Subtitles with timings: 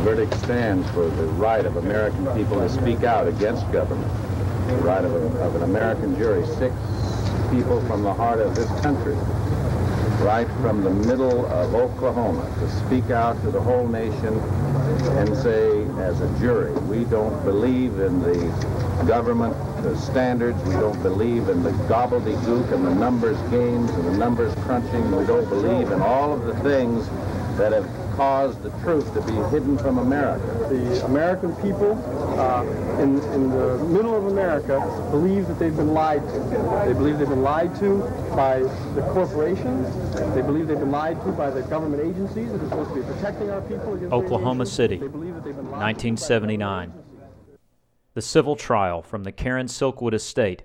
[0.00, 4.10] The verdict stands for the right of American people to speak out against government.
[4.68, 6.74] The right of, a, of an American jury, six
[7.50, 9.12] people from the heart of this country,
[10.24, 14.38] right from the middle of Oklahoma, to speak out to the whole nation
[15.18, 20.62] and say, as a jury, we don't believe in the government the standards.
[20.64, 25.14] We don't believe in the gobbledygook and the numbers games and the numbers crunching.
[25.14, 27.06] We don't believe in all of the things
[27.58, 27.86] that have
[28.20, 30.44] caused the truth to be hidden from America.
[30.68, 31.92] The American people
[32.38, 32.64] uh,
[33.00, 34.78] in, in the middle of America
[35.10, 36.84] believe that they've been lied to.
[36.84, 38.00] They believe they've been lied to
[38.36, 39.88] by the corporations.
[40.34, 43.06] They believe they've been lied to by the government agencies that are supposed to be
[43.10, 46.92] protecting our people Oklahoma City, 1979.
[48.12, 50.64] The civil trial from the Karen Silkwood estate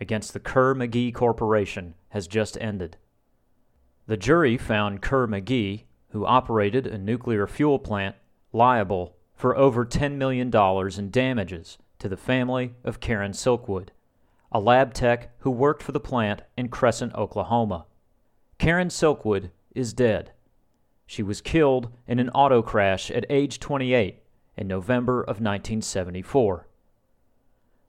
[0.00, 2.96] against the Kerr-McGee Corporation has just ended.
[4.08, 8.16] The jury found Kerr-McGee, who operated a nuclear fuel plant,
[8.52, 10.50] liable for over $10 million
[10.98, 13.88] in damages to the family of Karen Silkwood,
[14.52, 17.86] a lab tech who worked for the plant in Crescent, Oklahoma.
[18.58, 20.32] Karen Silkwood is dead.
[21.06, 24.22] She was killed in an auto crash at age 28
[24.56, 26.66] in November of 1974.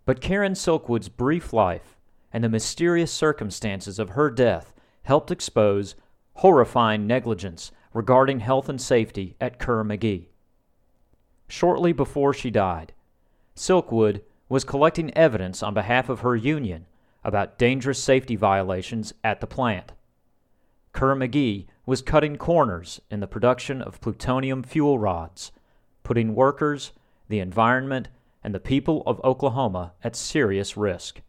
[0.05, 1.97] But Karen Silkwood's brief life
[2.31, 5.95] and the mysterious circumstances of her death helped expose
[6.35, 10.27] horrifying negligence regarding health and safety at Kerr-McGee.
[11.47, 12.93] Shortly before she died,
[13.55, 16.85] Silkwood was collecting evidence on behalf of her union
[17.23, 19.93] about dangerous safety violations at the plant.
[20.93, 25.51] Kerr-McGee was cutting corners in the production of plutonium fuel rods,
[26.03, 26.91] putting workers,
[27.29, 28.09] the environment,
[28.43, 31.21] and the people of Oklahoma at serious risk.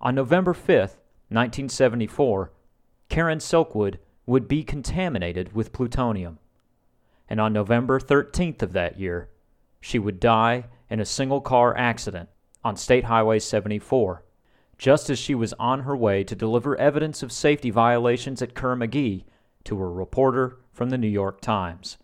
[0.00, 0.68] On November 5,
[1.28, 2.52] 1974,
[3.08, 3.96] Karen Silkwood
[4.30, 6.38] would be contaminated with plutonium.
[7.28, 9.28] And on November 13th of that year,
[9.80, 12.28] she would die in a single car accident
[12.62, 14.22] on State Highway 74,
[14.78, 19.24] just as she was on her way to deliver evidence of safety violations at Kerr-McGee
[19.64, 21.98] to a reporter from the New York Times.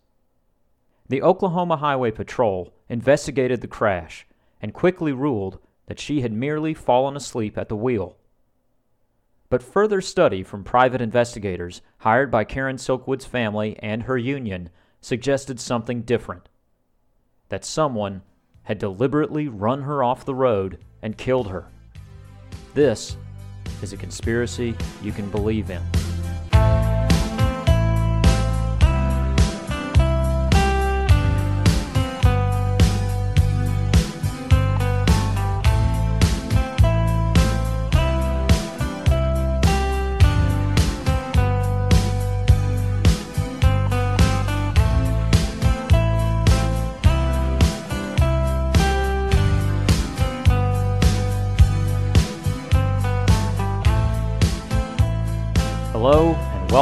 [1.09, 4.27] The Oklahoma Highway Patrol investigated the crash
[4.61, 8.17] and quickly ruled that she had merely fallen asleep at the wheel.
[9.49, 14.71] But further study from private investigators hired by Karen Silkwood's family and her union
[15.01, 16.49] suggested something different
[17.49, 18.23] that someone
[18.65, 21.69] had deliberately run her off the road and killed her.
[22.75, 23.17] This
[23.83, 25.83] is a conspiracy you can believe in.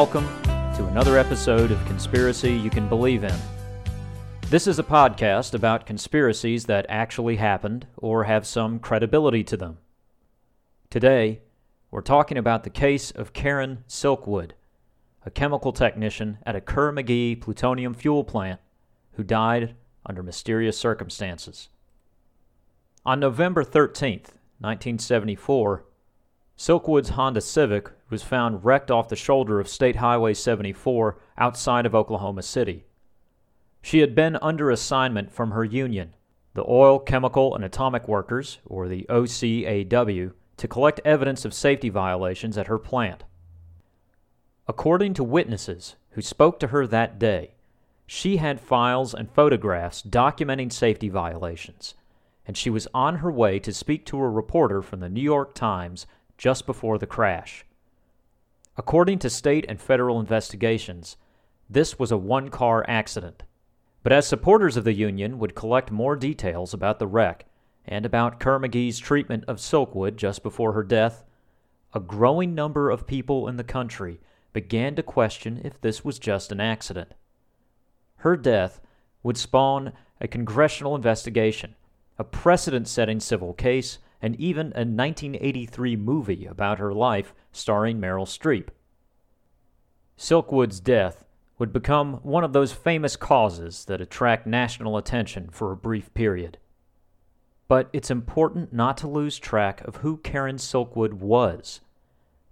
[0.05, 0.29] Welcome
[0.77, 3.35] to another episode of Conspiracy You Can Believe in.
[4.51, 9.79] This is a podcast about conspiracies that actually happened or have some credibility to them.
[10.91, 11.41] Today,
[11.91, 14.51] we're talking about the case of Karen Silkwood,
[15.25, 18.61] a chemical technician at a Kerr-McGee plutonium fuel plant
[19.13, 21.71] who died under mysterious circumstances.
[23.07, 25.87] On November 13th, 1974,
[26.59, 31.97] Silkwood's Honda Civic was found wrecked off the shoulder of State Highway 74 outside of
[31.97, 32.85] Oklahoma City.
[33.83, 36.15] She had been under assignment from her union,
[36.55, 42.57] the Oil, Chemical, and Atomic Workers, or the OCAW, to collect evidence of safety violations
[42.57, 43.25] at her plant.
[44.69, 47.55] According to witnesses who spoke to her that day,
[48.07, 51.97] she had files and photographs documenting safety violations,
[52.47, 55.53] and she was on her way to speak to a reporter from the New York
[55.53, 56.07] Times
[56.39, 57.65] just before the crash.
[58.77, 61.17] According to state and federal investigations,
[61.71, 63.45] this was a one car accident.
[64.03, 67.47] But as supporters of the Union would collect more details about the wreck
[67.87, 71.25] and about Kerr-McGee's treatment of Silkwood just before her death,
[71.93, 74.21] a growing number of people in the country
[74.53, 77.13] began to question if this was just an accident.
[78.17, 78.81] Her death
[79.23, 81.75] would spawn a congressional investigation,
[82.19, 88.25] a precedent setting civil case, and even a 1983 movie about her life starring Meryl
[88.25, 88.69] Streep.
[90.17, 91.27] Silkwood's death
[91.59, 96.57] would become one of those famous causes that attract national attention for a brief period.
[97.69, 101.83] But it's important not to lose track of who Karen Silkwood was.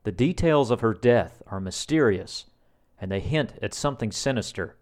[0.02, 2.44] The details of her death are mysterious,
[3.00, 4.76] and they hint at something sinister.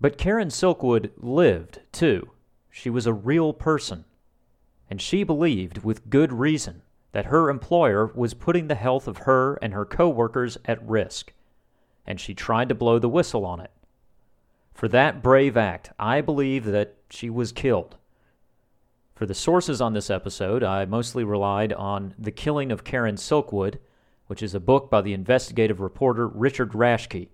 [0.00, 2.30] But Karen Silkwood lived, too.
[2.70, 4.06] She was a real person.
[4.88, 9.54] And she believed, with good reason, that her employer was putting the health of her
[9.62, 11.32] and her coworkers at risk.
[12.06, 13.70] And she tried to blow the whistle on it.
[14.74, 17.96] For that brave act, I believe that she was killed.
[19.14, 23.78] For the sources on this episode, I mostly relied on The Killing of Karen Silkwood,
[24.26, 27.28] which is a book by the investigative reporter Richard Rashke.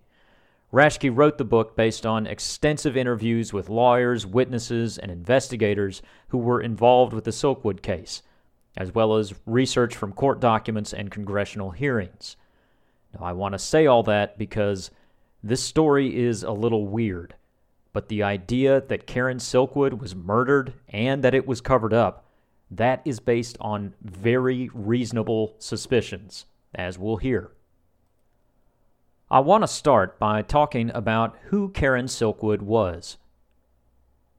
[0.73, 6.61] Rashke wrote the book based on extensive interviews with lawyers, witnesses, and investigators who were
[6.61, 8.23] involved with the Silkwood case,
[8.75, 12.35] as well as research from court documents and congressional hearings.
[13.13, 14.89] Now, I want to say all that because
[15.43, 17.35] this story is a little weird
[17.93, 22.25] but the idea that Karen Silkwood was murdered and that it was covered up,
[22.71, 27.51] that is based on very reasonable suspicions, as we'll hear.
[29.31, 33.17] I want to start by talking about who Karen Silkwood was.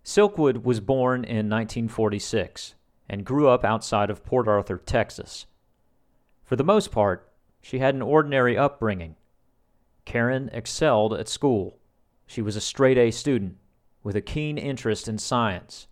[0.05, 2.75] Silkwood was born in 1946
[3.09, 5.47] and grew up outside of Port Arthur, Texas.
[6.45, 9.17] For the most part, she had an ordinary upbringing.
[10.05, 11.79] Karen excelled at school
[12.27, 13.57] she was a straight A student
[14.03, 15.87] with a keen interest in science.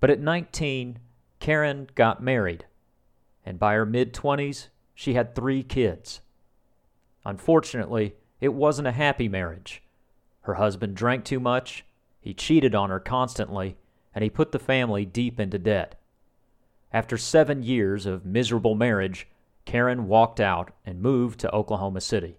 [0.00, 0.98] But at 19,
[1.40, 2.66] Karen got married,
[3.44, 6.20] and by her mid 20s, she had three kids.
[7.26, 9.82] Unfortunately, it wasn't a happy marriage.
[10.42, 11.84] Her husband drank too much,
[12.20, 13.76] he cheated on her constantly,
[14.14, 16.00] and he put the family deep into debt.
[16.92, 19.26] After seven years of miserable marriage,
[19.64, 22.38] Karen walked out and moved to Oklahoma City.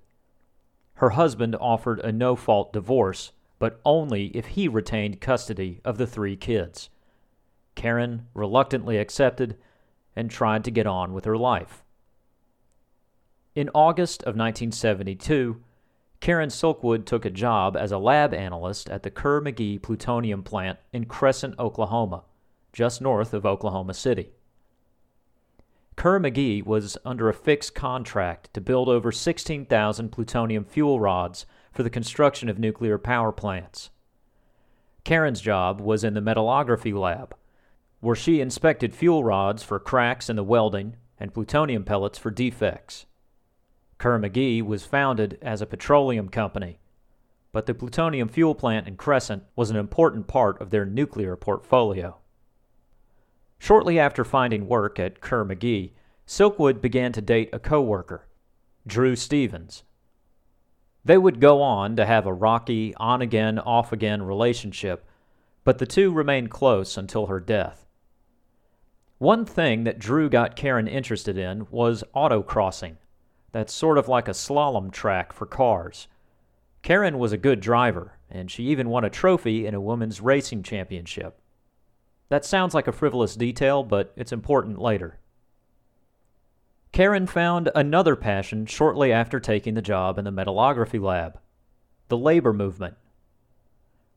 [0.95, 6.07] Her husband offered a no fault divorce, but only if he retained custody of the
[6.07, 6.89] three kids.
[7.75, 9.57] Karen reluctantly accepted
[10.15, 11.83] and tried to get on with her life.
[13.57, 15.59] In August of 1972,
[16.19, 21.05] Karen Silkwood took a job as a lab analyst at the Kerr-McGee plutonium plant in
[21.05, 22.23] Crescent, Oklahoma,
[22.71, 24.29] just north of Oklahoma City.
[25.95, 31.89] Kerr-McGee was under a fixed contract to build over 16,000 plutonium fuel rods for the
[31.89, 33.89] construction of nuclear power plants.
[35.03, 37.33] Karen's job was in the metallography lab,
[38.01, 43.07] where she inspected fuel rods for cracks in the welding and plutonium pellets for defects.
[43.97, 46.79] Kerr-McGee was founded as a petroleum company,
[47.51, 52.17] but the plutonium fuel plant in Crescent was an important part of their nuclear portfolio.
[53.57, 55.93] Shortly after finding work at Kerr-McGee,
[56.27, 58.27] Silkwood began to date a coworker,
[58.85, 59.83] Drew Stevens.
[61.03, 65.05] They would go on to have a rocky, on again, off again relationship,
[65.63, 67.85] but the two remained close until her death.
[69.17, 72.97] One thing that Drew got Karen interested in was autocrossing.
[73.51, 76.07] That's sort of like a slalom track for cars.
[76.81, 80.63] Karen was a good driver, and she even won a trophy in a women's racing
[80.63, 81.39] championship.
[82.29, 85.19] That sounds like a frivolous detail, but it's important later.
[86.91, 91.39] Karen found another passion shortly after taking the job in the metallography lab
[92.09, 92.95] the labor movement.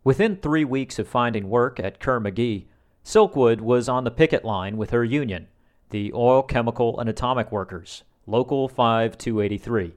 [0.04, 2.66] Within three weeks of finding work at Kerr-McGee,
[3.04, 5.48] Silkwood was on the picket line with her union,
[5.90, 9.94] the Oil, Chemical, and Atomic Workers, Local 5283.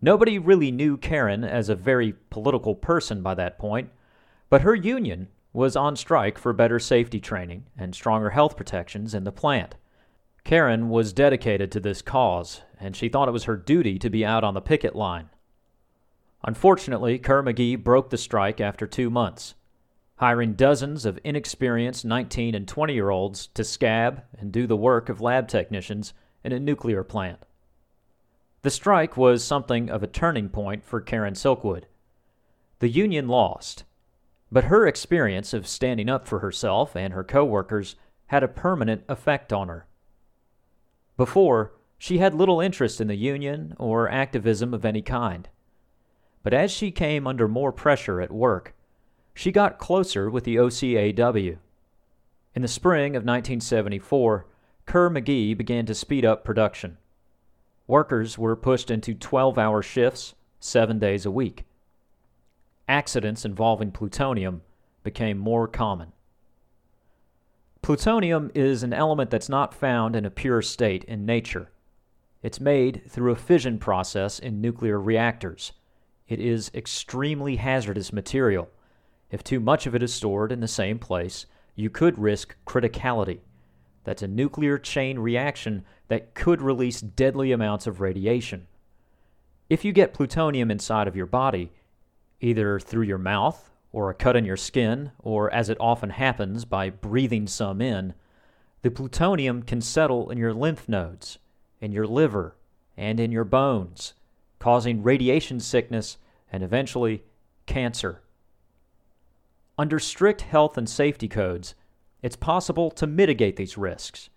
[0.00, 3.90] Nobody really knew Karen as a very political person by that point,
[4.48, 9.24] but her union was on strike for better safety training and stronger health protections in
[9.24, 9.74] the plant.
[10.44, 14.24] Karen was dedicated to this cause, and she thought it was her duty to be
[14.24, 15.28] out on the picket line.
[16.44, 19.56] Unfortunately, Kerr-McGee broke the strike after two months,
[20.18, 25.08] hiring dozens of inexperienced 19 and 20 year olds to scab and do the work
[25.08, 26.14] of lab technicians
[26.44, 27.40] in a nuclear plant.
[28.62, 31.84] The strike was something of a turning point for Karen Silkwood.
[32.78, 33.84] The union lost,
[34.52, 37.96] but her experience of standing up for herself and her coworkers
[38.26, 39.86] had a permanent effect on her.
[41.16, 45.48] Before, she had little interest in the union or activism of any kind.
[46.42, 48.74] But as she came under more pressure at work,
[49.34, 51.58] she got closer with the OCAW.
[52.54, 54.46] In the spring of 1974,
[54.86, 56.98] Kerr-McGee began to speed up production.
[57.86, 61.64] Workers were pushed into 12 hour shifts, seven days a week
[62.88, 64.62] accidents involving plutonium
[65.02, 66.12] became more common.
[67.82, 71.70] Plutonium is an element that's not found in a pure state in nature.
[72.42, 75.72] It's made through a fission process in nuclear reactors.
[76.28, 78.70] It is extremely hazardous material.
[79.30, 83.40] If too much of it is stored in the same place, you could risk criticality.
[84.04, 88.66] That's a nuclear chain reaction that could release deadly amounts of radiation.
[89.68, 91.72] If you get plutonium inside of your body,
[92.40, 96.64] either through your mouth or a cut in your skin, or as it often happens,
[96.64, 98.12] by breathing some in,
[98.82, 101.38] the plutonium can settle in your lymph nodes,
[101.80, 102.56] in your liver,
[102.96, 104.14] and in your bones,
[104.58, 106.18] causing radiation sickness
[106.52, 107.22] and eventually
[107.66, 108.20] cancer.
[109.78, 111.74] Under strict health and safety codes,
[112.24, 114.30] it's possible to mitigate these risks.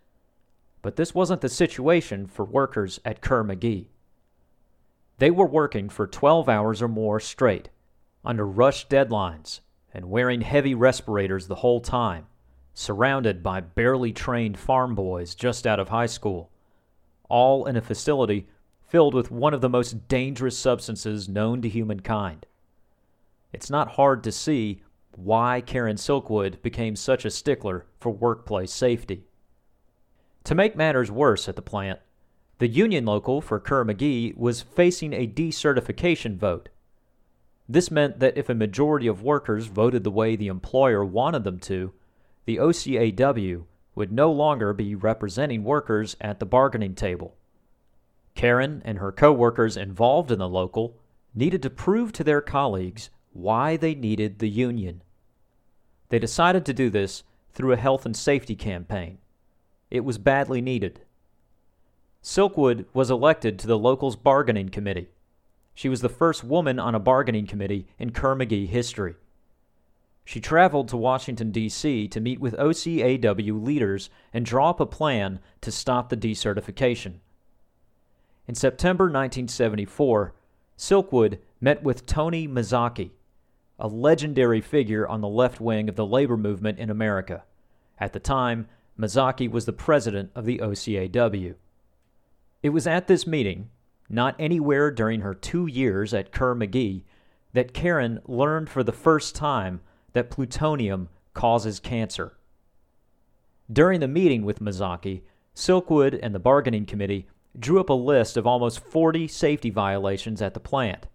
[0.82, 3.86] But this wasn't the situation for workers at Kerr-McGee.
[5.20, 7.70] They were working for 12 hours or more straight,
[8.25, 9.62] under rushed deadlines,
[9.94, 12.25] and wearing heavy respirators the whole time,
[12.74, 16.51] surrounded by barely trained farm boys just out of high school,
[17.29, 18.50] all in a facility
[18.86, 22.48] filled with one of the most dangerous substances known to humankind.
[23.53, 24.82] It's not hard to see
[25.18, 29.24] why Karen Silkwood became such a stickler for workplace safety.
[30.44, 32.00] To make matters worse at the plant,
[32.60, 36.70] the union local for Kerr-McGee was facing a decertification vote.
[37.68, 41.60] This meant that if a majority of workers voted the way the employer wanted them
[41.62, 41.94] to,
[42.46, 43.64] the OCAW
[43.96, 47.36] would no longer be representing workers at the bargaining table.
[48.36, 50.96] Karen and her co-workers involved in the local
[51.34, 55.02] needed to prove to their colleagues why they needed the union.
[56.10, 57.24] They decided to do this
[57.54, 59.18] through a health and safety campaign.
[59.90, 61.02] It was badly needed.
[62.22, 65.10] Silkwood was elected to the local's bargaining committee.
[65.74, 69.16] She was the first woman on a bargaining committee in Kerr-McGee history.
[70.26, 72.10] She traveled to Washington, D.C.
[72.10, 77.20] to meet with OCAW leaders and draw up a plan to stop the decertification.
[78.46, 80.34] In September 1974,
[80.78, 83.12] Silkwood met with Tony Mazzocchi,
[83.80, 87.44] a legendary figure on the left wing of the labor movement in America.
[88.00, 88.68] At the time,
[88.98, 91.56] Mazzocchi was the president of the OCAW.
[92.64, 93.70] It was at this meeting,
[94.10, 97.04] not anywhere during her two years at Kerr-McGee,
[97.54, 99.82] that Karen learned for the first time
[100.14, 102.38] that plutonium causes cancer.
[103.72, 105.22] During the meeting with Mazzocchi,
[105.54, 107.28] Silkwood and the bargaining committee
[107.60, 111.08] drew up a list of almost 40 safety violations at the plant.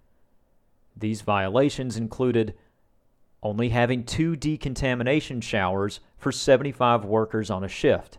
[0.96, 2.54] These violations included
[3.42, 8.18] only having two decontamination showers for 75 workers on a shift,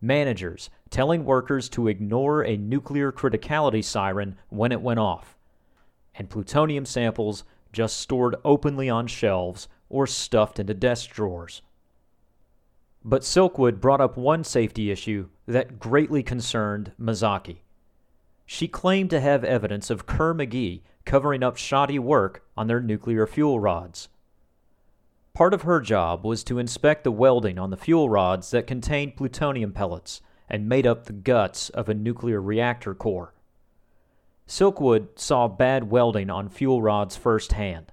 [0.00, 5.36] managers telling workers to ignore a nuclear criticality siren when it went off,
[6.14, 11.60] and plutonium samples just stored openly on shelves or stuffed into desk drawers.
[13.04, 17.58] But Silkwood brought up one safety issue that greatly concerned Mazzocchi.
[18.46, 23.60] She claimed to have evidence of Kerr-McGee covering up shoddy work on their nuclear fuel
[23.60, 24.08] rods.
[25.34, 29.16] Part of her job was to inspect the welding on the fuel rods that contained
[29.16, 33.34] plutonium pellets and made up the guts of a nuclear reactor core.
[34.46, 37.92] Silkwood saw bad welding on fuel rods firsthand,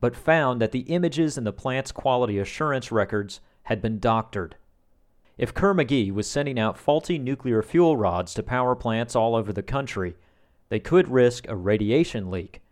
[0.00, 4.56] but found that the images in the plant's quality assurance records had been doctored.
[5.36, 9.62] If Kerr-McGee was sending out faulty nuclear fuel rods to power plants all over the
[9.62, 10.14] country,
[10.70, 12.62] they could risk a radiation leak,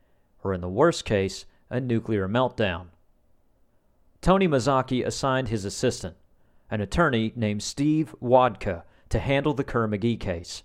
[0.42, 2.86] or in the worst case, a nuclear meltdown.
[4.22, 6.16] Tony Mazzocchi assigned his assistant,
[6.70, 10.62] an attorney named Steve Wodka, to handle the Kerr-McGee case.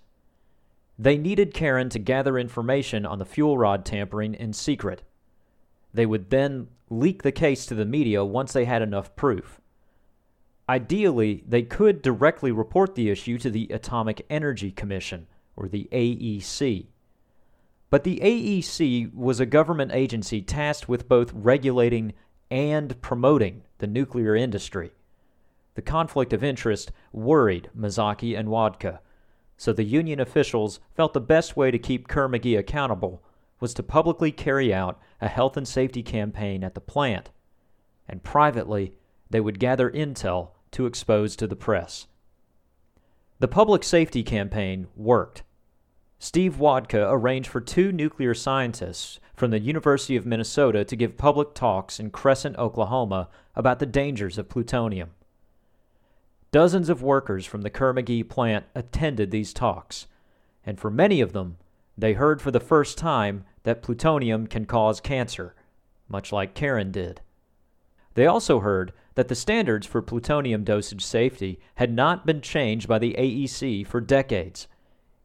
[0.98, 5.02] They needed Karen to gather information on the fuel rod tampering in secret.
[5.94, 9.60] They would then leak the case to the media once they had enough proof.
[10.70, 16.88] Ideally, they could directly report the issue to the Atomic Energy Commission, or the AEC.
[17.94, 22.14] But the AEC was a government agency tasked with both regulating
[22.50, 24.94] and promoting the nuclear industry.
[25.76, 28.98] The conflict of interest worried Mazzocchi and Wodka,
[29.58, 33.22] so the union officials felt the best way to keep Kerr-McGee accountable
[33.60, 37.30] was to publicly carry out a health and safety campaign at the plant,
[38.10, 38.96] and privately
[39.30, 42.08] they would gather intel to expose to the press.
[43.38, 45.44] The public safety campaign worked.
[46.24, 51.53] Steve Wodka arranged for two nuclear scientists from the University of Minnesota to give public
[51.53, 53.27] talks in Crescent, Oklahoma
[53.58, 55.10] about the dangers of plutonium.
[56.53, 60.08] Dozens of workers from the Kerr-McGee plant attended these talks,
[60.65, 61.58] and for many of them,
[61.98, 65.56] they heard for the first time that plutonium can cause cancer,
[66.08, 67.20] much like Karen did.
[68.13, 72.98] They also heard that the standards for plutonium dosage safety had not been changed by
[72.98, 74.70] the AEC for decades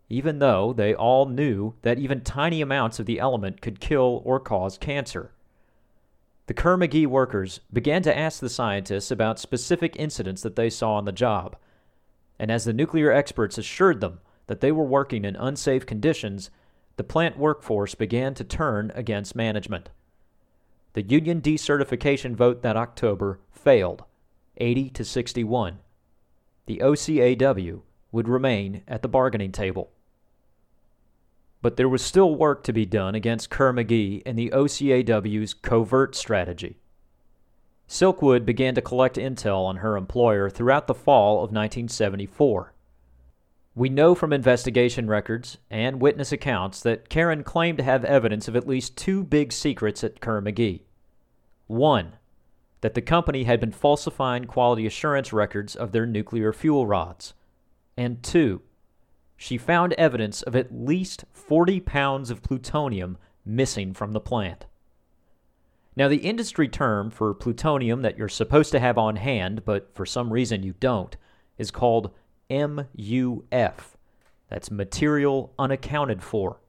[0.09, 4.41] even though they all knew that even tiny amounts of the element could kill or
[4.41, 5.33] cause cancer.
[6.47, 11.05] The Kerr-McGee workers began to ask the scientists about specific incidents that they saw on
[11.05, 11.57] the job,
[12.39, 16.51] and as the nuclear experts assured them that they were working in unsafe conditions,
[16.97, 19.91] the plant workforce began to turn against management.
[20.95, 24.05] the union decertification vote that October failed,
[24.57, 25.79] 80 to 61.
[26.67, 29.91] The OCAW would remain at the bargaining table.
[31.61, 36.79] But there was still work to be done against Kerr-McGee and the OCAW's covert strategy.
[37.89, 42.75] Silkwood began to collect intel on her employer throughout the fall of 1974.
[43.75, 48.57] We know from investigation records and witness accounts that Karen claimed to have evidence of
[48.57, 50.83] at least two big secrets at Kerr-McGee.
[51.67, 52.15] One,
[52.81, 57.35] that the company had been falsifying quality assurance records of their nuclear fuel rods.
[57.97, 58.63] And two,
[59.41, 63.17] she found evidence of at least 40 pounds of plutonium
[63.47, 64.67] missing from the plant.
[65.97, 70.05] Now, the industry term for plutonium that you're supposed to have on hand, but for
[70.05, 71.17] some reason you don't,
[71.57, 72.13] is called
[72.51, 73.97] MUF.
[74.49, 76.61] That's material unaccounted for.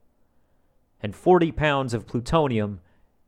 [1.01, 2.81] And 40 pounds of plutonium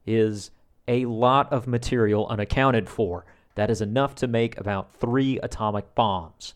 [0.05, 0.51] is
[0.87, 3.25] a lot of material unaccounted for.
[3.55, 6.53] That is enough to make about three atomic bombs.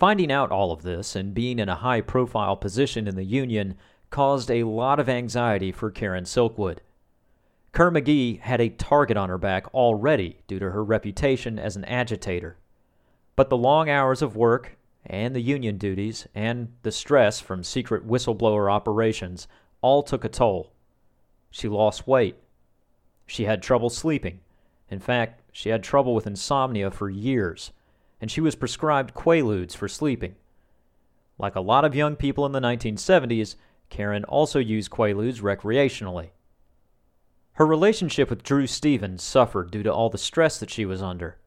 [0.00, 3.74] Finding out all of this and being in a high profile position in the Union
[4.08, 6.78] caused a lot of anxiety for Karen Silkwood.
[7.72, 12.56] Kerr-McGee had a target on her back already due to her reputation as an agitator.
[13.36, 18.08] But the long hours of work and the union duties and the stress from secret
[18.08, 19.48] whistleblower operations
[19.82, 20.72] all took a toll.
[21.50, 22.36] She lost weight.
[23.26, 24.40] She had trouble sleeping.
[24.90, 27.72] In fact, she had trouble with insomnia for years,
[28.20, 30.34] and she was prescribed Quaaludes for sleeping.
[31.38, 33.56] Like a lot of young people in the 1970s,
[33.88, 36.30] Karen also used Quaaludes recreationally.
[37.54, 41.38] Her relationship with Drew Stevens suffered due to all the stress that she was under,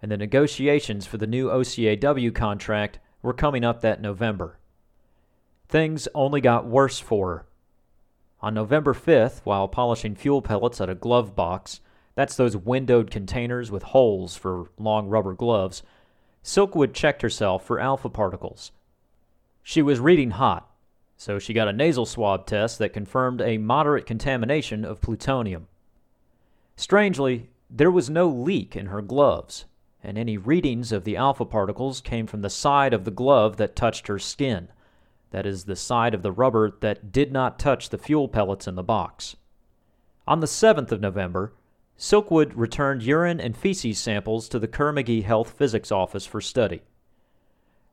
[0.00, 4.58] and the negotiations for the new OCAW contract were coming up that November.
[5.68, 7.46] Things only got worse for her.
[8.42, 11.80] On November 5th, while polishing fuel pellets at a glove box,
[12.14, 15.82] that's those windowed containers with holes for long rubber gloves,
[16.42, 18.72] Silkwood checked herself for alpha particles.
[19.62, 20.68] She was reading hot,
[21.16, 25.68] so she got a nasal swab test that confirmed a moderate contamination of plutonium.
[26.76, 29.66] Strangely, there was no leak in her gloves,
[30.02, 33.76] and any readings of the alpha particles came from the side of the glove that
[33.76, 34.68] touched her skin.
[35.30, 38.74] That is, the side of the rubber that did not touch the fuel pellets in
[38.74, 39.36] the box.
[40.26, 41.52] On the 7th of November,
[42.00, 46.80] Silkwood returned urine and feces samples to the Kerr-McGee Health Physics Office for study.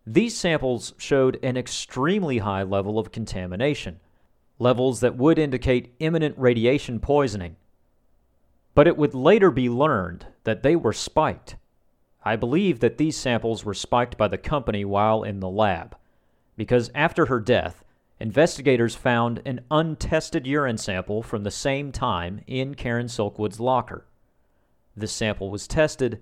[0.05, 3.99] These samples showed an extremely high level of contamination,
[4.59, 7.57] levels that would indicate imminent radiation poisoning.
[8.73, 11.57] But it would later be learned that they were spiked.
[12.23, 15.97] I believe that these samples were spiked by the company while in the lab,
[16.55, 17.83] because after her death,
[18.19, 24.05] investigators found an untested urine sample from the same time in Karen Silkwood's locker.
[24.95, 26.21] This sample was tested,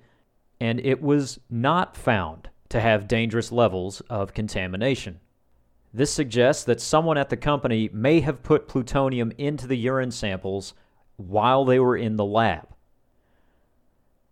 [0.60, 5.20] and it was not found to have dangerous levels of contamination.
[5.94, 10.74] This suggests that someone at the company may have put plutonium into the urine samples
[11.16, 12.68] while they were in the lab.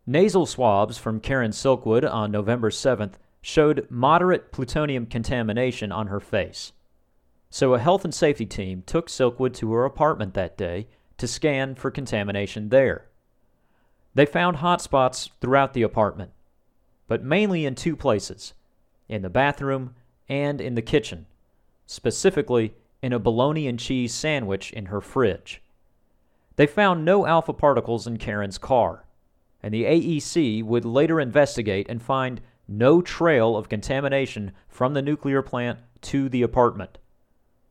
[0.05, 6.73] Nasal swabs from Karen Silkwood on November 7th showed moderate plutonium contamination on her face.
[7.53, 10.87] So a health and safety team took Silkwood to her apartment that day
[11.19, 13.05] to scan for contamination there.
[14.15, 16.31] They found hot spots throughout the apartment,
[17.07, 18.55] but mainly in two places
[19.07, 19.93] in the bathroom
[20.27, 21.27] and in the kitchen,
[21.85, 25.61] specifically in a bologna and cheese sandwich in her fridge.
[26.55, 29.05] They found no alpha particles in Karen's car,
[29.61, 35.43] and the AEC would later investigate and find no trail of contamination from the nuclear
[35.43, 36.97] plant to the apartment.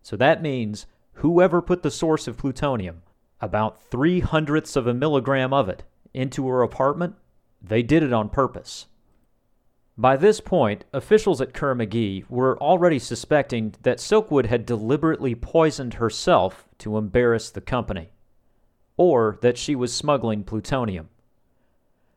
[0.03, 3.03] So that means whoever put the source of plutonium,
[3.41, 7.15] about three hundredths of a milligram of it, into her apartment,
[7.63, 8.87] they did it on purpose.
[9.97, 16.67] By this point, officials at Kerr-McGee were already suspecting that Silkwood had deliberately poisoned herself
[16.79, 18.11] to embarrass the company,
[18.97, 21.09] or that she was smuggling plutonium.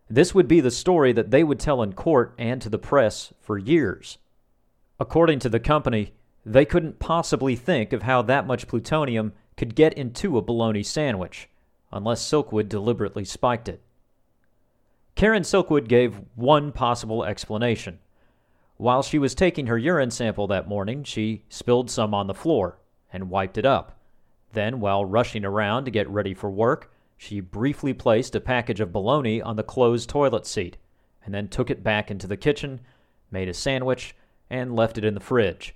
[0.10, 3.34] This would be the story that they would tell in court and to the press
[3.40, 4.18] for years.
[5.00, 6.14] According to the company,
[6.46, 11.50] they couldn't possibly think of how that much plutonium could get into a bologna sandwich,
[11.92, 13.82] unless Silkwood deliberately spiked it.
[15.16, 18.00] Karen Silkwood gave one possible explanation.
[18.78, 22.78] While she was taking her urine sample that morning, she spilled some on the floor
[23.12, 23.98] and wiped it up.
[24.52, 28.92] Then, while rushing around to get ready for work, she briefly placed a package of
[28.92, 30.76] bologna on the closed toilet seat
[31.24, 32.82] and then took it back into the kitchen,
[33.32, 34.16] made a sandwich,
[34.50, 35.74] and left it in the fridge.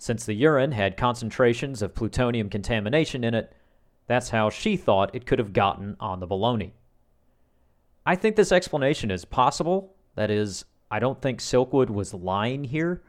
[0.00, 3.52] Since the urine had concentrations of plutonium contamination in it,
[4.06, 6.72] That's how she thought it could have gotten on the baloney.
[8.06, 9.94] I think this explanation is possible.
[10.16, 13.02] That is, I don't think Silkwood was lying here.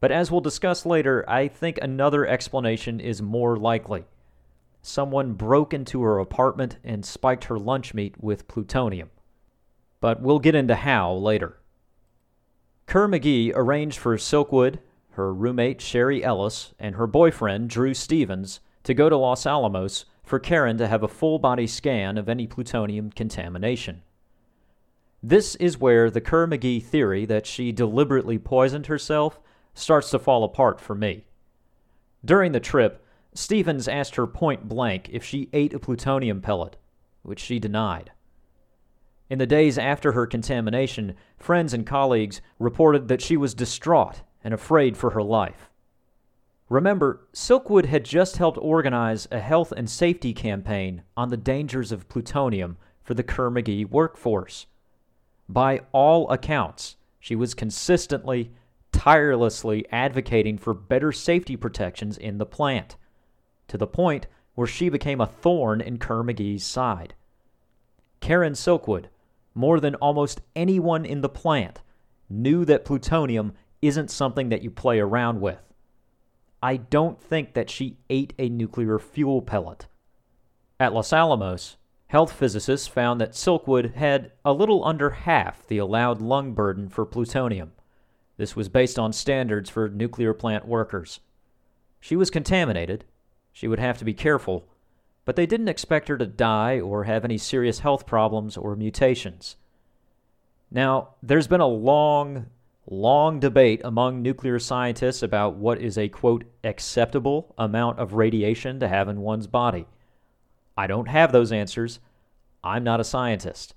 [0.00, 4.04] But as we'll discuss later, I think another explanation is more likely.
[4.80, 9.10] Someone broke into her apartment and spiked her lunch meat with plutonium.
[10.00, 11.58] But we'll get into how later.
[12.86, 14.78] Kerr McGee arranged for Silkwood,
[15.18, 20.38] her roommate Sherry Ellis, and her boyfriend Drew Stevens to go to Los Alamos for
[20.38, 24.02] Karen to have a full body scan of any plutonium contamination.
[25.20, 29.40] This is where the Kerr McGee theory that she deliberately poisoned herself
[29.74, 31.24] starts to fall apart for me.
[32.24, 33.04] During the trip,
[33.34, 36.76] Stevens asked her point blank if she ate a plutonium pellet,
[37.22, 38.12] which she denied.
[39.28, 44.54] In the days after her contamination, friends and colleagues reported that she was distraught and
[44.54, 45.70] afraid for her life.
[46.68, 52.08] Remember, Silkwood had just helped organize a health and safety campaign on the dangers of
[52.08, 54.66] plutonium for the Kerr McGee workforce.
[55.48, 58.52] By all accounts, she was consistently,
[58.92, 62.96] tirelessly advocating for better safety protections in the plant,
[63.68, 67.14] to the point where she became a thorn in Kerr McGee's side.
[68.20, 69.06] Karen Silkwood,
[69.54, 71.80] more than almost anyone in the plant,
[72.28, 75.60] knew that plutonium isn't something that you play around with.
[76.62, 79.86] I don't think that she ate a nuclear fuel pellet.
[80.80, 81.76] At Los Alamos,
[82.08, 87.04] Health physicists found that Silkwood had a little under half the allowed lung burden for
[87.04, 87.72] plutonium.
[88.38, 91.20] This was based on standards for nuclear plant workers.
[92.00, 93.04] She was contaminated.
[93.52, 94.66] She would have to be careful,
[95.26, 99.56] but they didn't expect her to die or have any serious health problems or mutations.
[100.70, 102.46] Now, there's been a long,
[102.90, 108.88] long debate among nuclear scientists about what is a quote acceptable amount of radiation to
[108.88, 109.86] have in one's body.
[110.76, 112.00] I don't have those answers.
[112.64, 113.74] I'm not a scientist.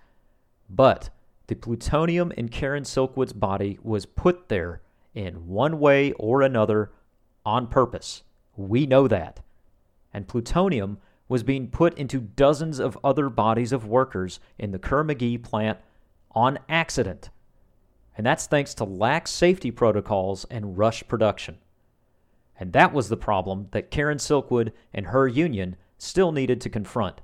[0.69, 1.09] But
[1.47, 4.81] the plutonium in Karen Silkwood's body was put there
[5.13, 6.91] in one way or another
[7.45, 8.23] on purpose.
[8.55, 9.41] We know that.
[10.13, 15.03] And plutonium was being put into dozens of other bodies of workers in the Kerr
[15.03, 15.79] McGee plant
[16.31, 17.29] on accident.
[18.17, 21.57] And that's thanks to lax safety protocols and rush production.
[22.59, 27.21] And that was the problem that Karen Silkwood and her union still needed to confront.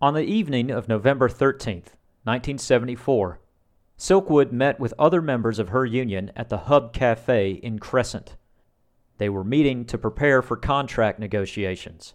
[0.00, 3.38] On the evening of November 13th, 1974,
[3.96, 8.36] Silkwood met with other members of her union at the Hub Cafe in Crescent.
[9.18, 12.14] They were meeting to prepare for contract negotiations.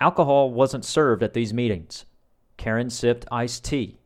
[0.00, 2.06] Alcohol wasn't served at these meetings.
[2.56, 3.99] Karen sipped iced tea.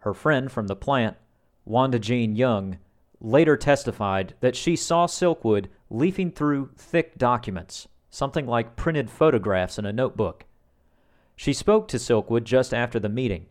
[0.00, 1.16] Her friend from the plant,
[1.64, 2.78] Wanda Jean Young,
[3.20, 9.86] later testified that she saw Silkwood leafing through thick documents something like printed photographs in
[9.86, 10.44] a notebook.
[11.36, 13.46] She spoke to Silkwood just after the meeting.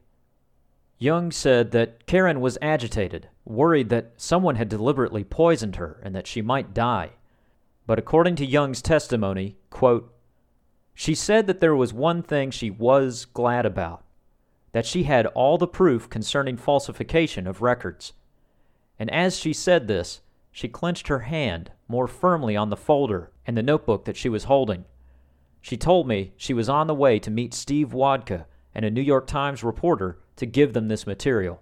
[0.98, 6.28] Young said that Karen was agitated, worried that someone had deliberately poisoned her and that
[6.28, 7.12] she might die.
[7.88, 10.14] But according to Young's testimony, quote,
[10.94, 14.04] she said that there was one thing she was glad about
[14.72, 18.14] that she had all the proof concerning falsification of records.
[18.98, 23.58] And as she said this, she clenched her hand more firmly on the folder and
[23.58, 24.86] the notebook that she was holding.
[25.62, 29.02] She told me she was on the way to meet Steve Wodka and a New
[29.02, 31.62] York Times reporter to give them this material.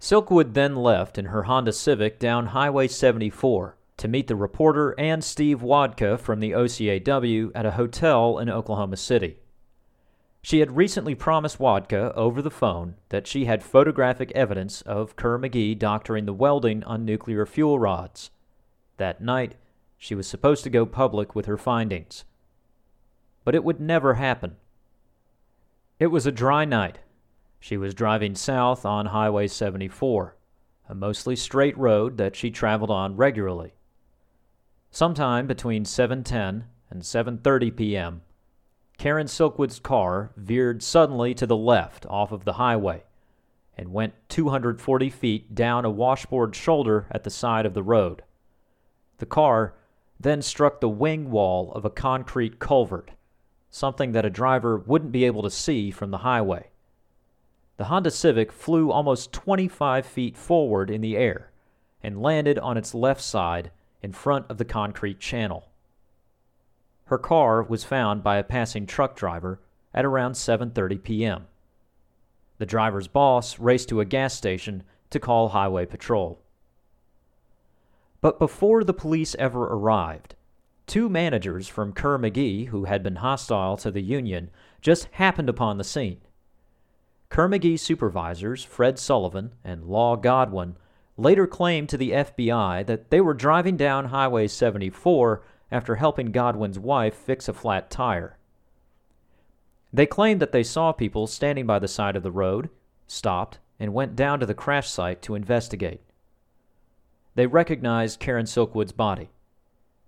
[0.00, 5.22] Silkwood then left in her Honda Civic down Highway 74 to meet the reporter and
[5.22, 9.36] Steve Wodka from the OCAW at a hotel in Oklahoma City.
[10.44, 15.38] She had recently promised Wodka over the phone that she had photographic evidence of Kerr
[15.38, 18.30] McGee doctoring the welding on nuclear fuel rods.
[18.96, 19.54] That night,
[19.96, 22.24] she was supposed to go public with her findings.
[23.44, 24.56] But it would never happen.
[26.00, 26.98] It was a dry night.
[27.60, 30.36] She was driving south on Highway 74,
[30.88, 33.74] a mostly straight road that she traveled on regularly.
[34.90, 38.22] Sometime between 7:10 and 7:30 p.m.,
[38.98, 43.02] Karen Silkwood's car veered suddenly to the left off of the highway
[43.76, 48.22] and went 240 feet down a washboard shoulder at the side of the road.
[49.18, 49.74] The car
[50.20, 53.10] then struck the wing wall of a concrete culvert,
[53.70, 56.68] something that a driver wouldn't be able to see from the highway.
[57.78, 61.50] The Honda Civic flew almost 25 feet forward in the air
[62.02, 63.70] and landed on its left side
[64.02, 65.71] in front of the concrete channel.
[67.12, 69.60] Her car was found by a passing truck driver
[69.92, 71.46] at around 7:30 p.m.
[72.56, 76.40] The driver's boss raced to a gas station to call highway patrol.
[78.22, 80.36] But before the police ever arrived,
[80.86, 84.48] two managers from Kerr-McGee who had been hostile to the Union
[84.80, 86.22] just happened upon the scene.
[87.28, 90.78] Kerr-McGee supervisors Fred Sullivan and Law Godwin
[91.18, 95.42] later claimed to the FBI that they were driving down Highway 74
[95.72, 98.36] after helping Godwin's wife fix a flat tire.
[99.92, 102.70] They claimed that they saw people standing by the side of the road,
[103.06, 106.00] stopped, and went down to the crash site to investigate.
[107.34, 109.30] They recognized Karen Silkwood's body,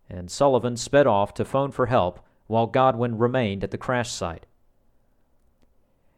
[0.08, 4.46] and Sullivan sped off to phone for help while Godwin remained at the crash site.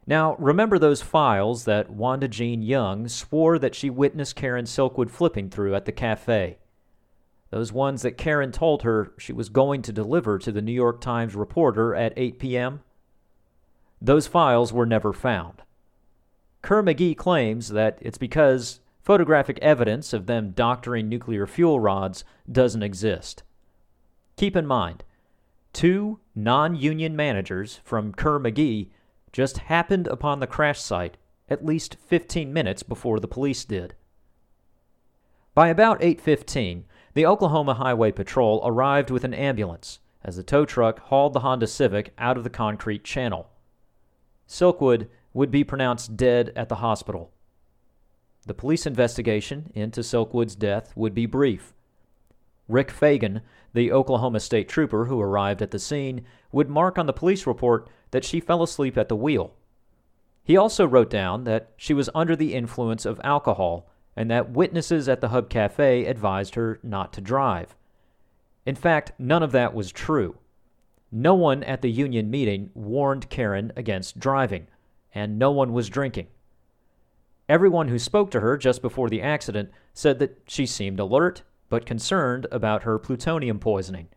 [0.05, 5.49] Now, remember those files that Wanda Jean Young swore that she witnessed Karen Silkwood flipping
[5.49, 6.59] through at the cafe?
[7.49, 10.99] Those ones that Karen told her she was going to deliver to the New York
[10.99, 12.81] Times reporter at 8 p.m.?
[14.01, 15.61] Those files were never found.
[16.61, 23.43] Kerr-McGee claims that it's because photographic evidence of them doctoring nuclear fuel rods doesn't exist.
[24.35, 25.03] Keep in mind,
[25.71, 28.89] two non union managers from Kerr-McGee
[29.31, 31.15] just happened upon the crash site
[31.49, 33.95] at least 15 minutes before the police did.
[35.53, 36.83] By about 8:15,
[37.17, 41.65] the Oklahoma Highway Patrol arrived with an ambulance as the tow truck hauled the Honda
[41.65, 43.49] Civic out of the concrete channel.
[44.47, 47.31] Silkwood would be pronounced dead at the hospital.
[48.45, 51.73] The police investigation into Silkwood's death would be brief.
[52.67, 53.41] Rick Fagan,
[53.73, 57.89] the Oklahoma State trooper who arrived at the scene, would mark on the police report
[58.11, 59.55] that she fell asleep at the wheel.
[60.43, 65.07] He also wrote down that she was under the influence of alcohol and that witnesses
[65.07, 67.75] at the Hub Cafe advised her not to drive.
[68.65, 70.39] In fact, none of that was true.
[71.11, 74.67] No one at the union meeting warned Karen against driving,
[75.13, 76.27] and no one was drinking.
[77.47, 81.85] Everyone who spoke to her just before the accident said that she seemed alert but
[81.85, 84.09] concerned about her plutonium poisoning.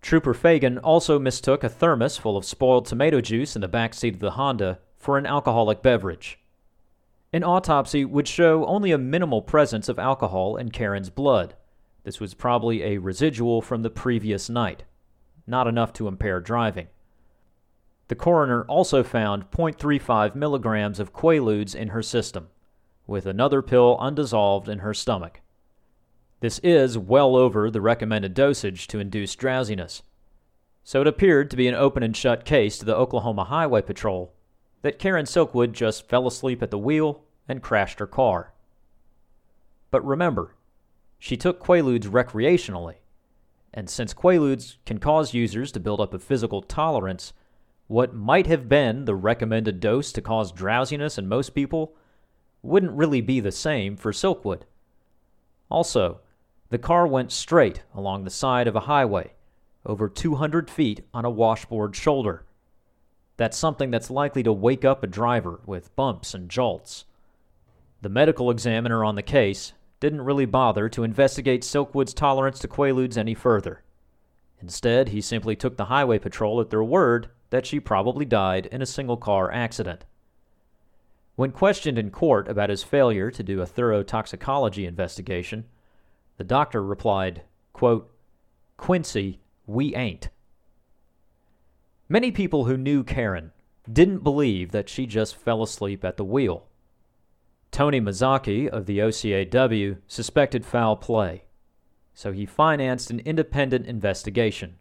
[0.00, 4.14] Trooper Fagan also mistook a thermos full of spoiled tomato juice in the back seat
[4.14, 6.39] of the Honda for an alcoholic beverage.
[7.32, 11.54] An autopsy would show only a minimal presence of alcohol in Karen's blood.
[12.02, 14.82] This was probably a residual from the previous night,
[15.46, 16.88] not enough to impair driving.
[18.08, 22.48] The coroner also found 0.35 milligrams of Quaaludes in her system,
[23.06, 25.40] with another pill undissolved in her stomach.
[26.40, 30.02] This is well over the recommended dosage to induce drowsiness.
[30.82, 34.32] So it appeared to be an open and shut case to the Oklahoma Highway Patrol
[34.82, 38.52] that Karen Silkwood just fell asleep at the wheel and crashed her car.
[39.90, 40.54] But remember,
[41.18, 42.96] she took Quaaludes recreationally,
[43.74, 47.32] and since Quaaludes can cause users to build up a physical tolerance,
[47.88, 51.96] what might have been the recommended dose to cause drowsiness in most people
[52.62, 54.62] wouldn't really be the same for Silkwood.
[55.70, 56.20] Also,
[56.68, 59.32] the car went straight along the side of a highway,
[59.84, 62.44] over 200 feet on a washboard shoulder.
[63.40, 67.06] That's something that's likely to wake up a driver with bumps and jolts.
[68.02, 73.16] The medical examiner on the case didn't really bother to investigate Silkwood's tolerance to Quaaludes
[73.16, 73.82] any further.
[74.60, 78.82] Instead, he simply took the highway patrol at their word that she probably died in
[78.82, 80.04] a single car accident.
[81.34, 85.64] When questioned in court about his failure to do a thorough toxicology investigation,
[86.36, 87.40] the doctor replied,
[87.72, 88.12] quote,
[88.76, 90.28] Quincy, we ain't.
[92.12, 93.52] Many people who knew Karen
[93.90, 96.66] didn't believe that she just fell asleep at the wheel.
[97.70, 101.44] Tony Mazzocchi of the OCAW suspected foul play,
[102.12, 104.74] so he financed an independent investigation.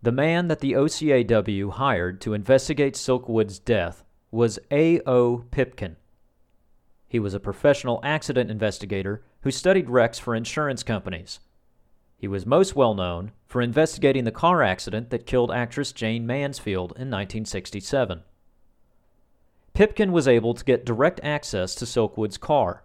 [0.00, 5.38] The man that the OCAW hired to investigate Silkwood's death was A.O.
[5.50, 5.96] Pipkin.
[7.08, 11.40] He was a professional accident investigator who studied wrecks for insurance companies.
[12.18, 16.90] He was most well known for investigating the car accident that killed actress Jayne Mansfield
[16.90, 18.22] in 1967.
[19.72, 22.82] Pipkin was able to get direct access to Silkwood's car.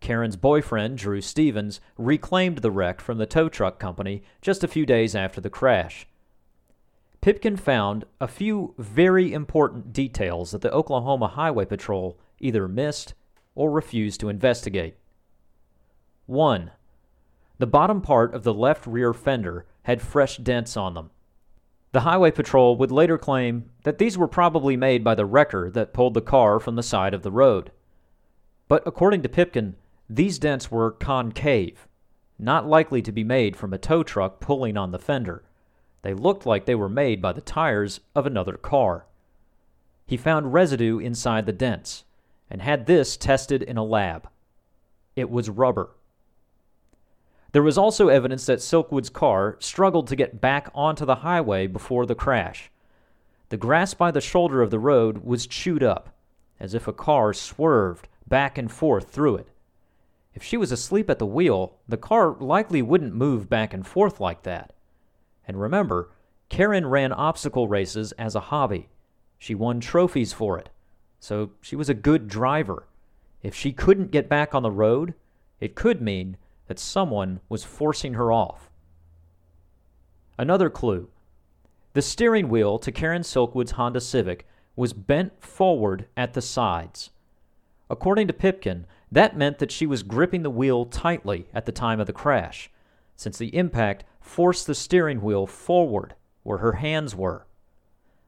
[0.00, 4.84] Karen's boyfriend, Drew Stevens, reclaimed the wreck from the tow truck company just a few
[4.84, 6.08] days after the crash.
[7.20, 13.14] Pipkin found a few very important details that the Oklahoma Highway Patrol either missed
[13.54, 14.96] or refused to investigate.
[16.26, 16.72] 1.
[17.58, 21.10] The bottom part of the left rear fender had fresh dents on them.
[21.92, 25.94] The Highway Patrol would later claim that these were probably made by the wrecker that
[25.94, 27.70] pulled the car from the side of the road.
[28.68, 29.76] But according to Pipkin,
[30.08, 31.88] these dents were concave,
[32.38, 35.42] not likely to be made from a tow truck pulling on the fender.
[36.02, 39.06] They looked like they were made by the tires of another car.
[40.06, 42.04] He found residue inside the dents
[42.50, 44.28] and had this tested in a lab.
[45.16, 45.95] It was rubber.
[47.56, 52.04] There was also evidence that Silkwood's car struggled to get back onto the highway before
[52.04, 52.70] the crash.
[53.48, 56.14] The grass by the shoulder of the road was chewed up,
[56.60, 59.48] as if a car swerved back and forth through it.
[60.34, 64.20] If she was asleep at the wheel, the car likely wouldn't move back and forth
[64.20, 64.74] like that.
[65.48, 66.10] And remember,
[66.50, 68.90] Karen ran obstacle races as a hobby.
[69.38, 70.68] She won trophies for it.
[71.20, 72.86] So she was a good driver.
[73.42, 75.14] If she couldn't get back on the road,
[75.58, 76.36] it could mean
[76.66, 78.70] that someone was forcing her off.
[80.38, 81.08] Another clue
[81.94, 87.08] the steering wheel to Karen Silkwood's Honda Civic was bent forward at the sides.
[87.88, 91.98] According to Pipkin, that meant that she was gripping the wheel tightly at the time
[91.98, 92.70] of the crash,
[93.16, 97.46] since the impact forced the steering wheel forward where her hands were.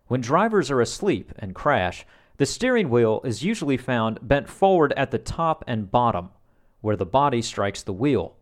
[0.06, 2.06] When drivers are asleep and crash,
[2.38, 6.30] the steering wheel is usually found bent forward at the top and bottom,
[6.80, 8.36] where the body strikes the wheel.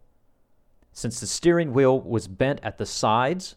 [0.92, 3.56] Since the steering wheel was bent at the sides,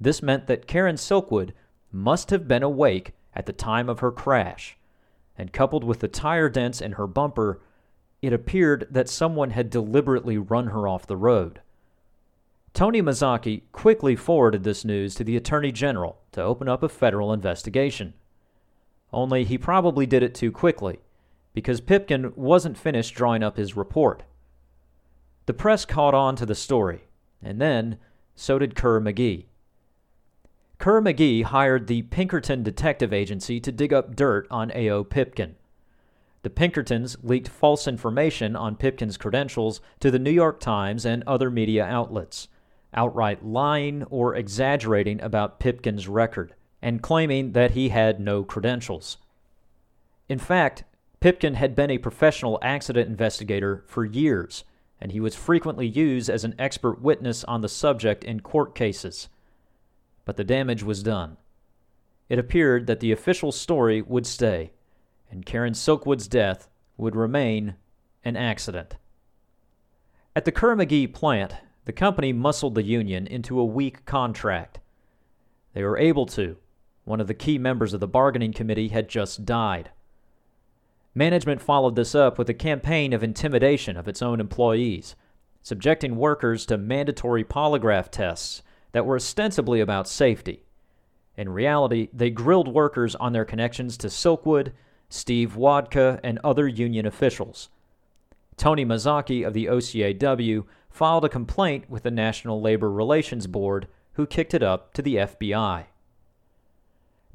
[0.00, 1.52] this meant that Karen Silkwood
[1.90, 4.76] must have been awake at the time of her crash,
[5.36, 7.60] and coupled with the tire dents in her bumper,
[8.22, 11.60] it appeared that someone had deliberately run her off the road.
[12.72, 17.32] Tony Mazzocchi quickly forwarded this news to the Attorney General to open up a federal
[17.32, 18.12] investigation.
[19.12, 21.00] Only he probably did it too quickly,
[21.56, 24.24] because Pipkin wasn't finished drawing up his report.
[25.46, 27.04] The press caught on to the story,
[27.42, 27.96] and then
[28.34, 29.46] so did Kerr McGee.
[30.76, 35.02] Kerr McGee hired the Pinkerton Detective Agency to dig up dirt on A.O.
[35.04, 35.54] Pipkin.
[36.42, 41.50] The Pinkertons leaked false information on Pipkin's credentials to the New York Times and other
[41.50, 42.48] media outlets,
[42.92, 49.16] outright lying or exaggerating about Pipkin's record, and claiming that he had no credentials.
[50.28, 50.84] In fact,
[51.20, 54.64] Pipkin had been a professional accident investigator for years,
[55.00, 59.28] and he was frequently used as an expert witness on the subject in court cases
[60.26, 61.38] but the damage was done.
[62.28, 64.72] It appeared that the official story would stay,
[65.30, 67.76] and Karen Silkwood's death would remain
[68.24, 68.96] an accident.
[70.34, 71.54] At the Kerr-McGee plant,
[71.86, 74.80] the company muscled the union into a weak contract.
[75.72, 76.56] They were able to.
[77.04, 79.90] One of the key members of the bargaining committee had just died.
[81.16, 85.16] Management followed this up with a campaign of intimidation of its own employees,
[85.62, 90.66] subjecting workers to mandatory polygraph tests that were ostensibly about safety.
[91.34, 94.72] In reality, they grilled workers on their connections to Silkwood,
[95.08, 97.70] Steve Wodka, and other union officials.
[98.58, 104.26] Tony Mazzocchi of the OCAW filed a complaint with the National Labor Relations Board, who
[104.26, 105.86] kicked it up to the FBI.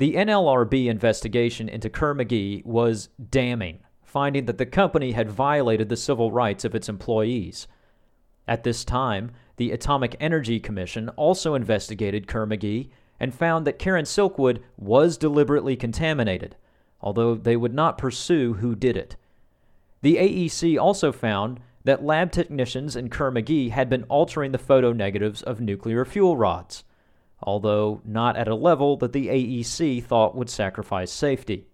[0.01, 5.95] The NLRB investigation into Kerr McGee was damning, finding that the company had violated the
[5.95, 7.67] civil rights of its employees.
[8.47, 14.63] At this time, the Atomic Energy Commission also investigated Kerr-McGee and found that Karen Silkwood
[14.75, 16.55] was deliberately contaminated,
[16.99, 19.17] although they would not pursue who did it.
[20.01, 25.43] The AEC also found that lab technicians in Kerr-McGee had been altering the photo negatives
[25.43, 26.85] of nuclear fuel rods,
[27.43, 31.67] although not at a level that the AEC thought would sacrifice safety.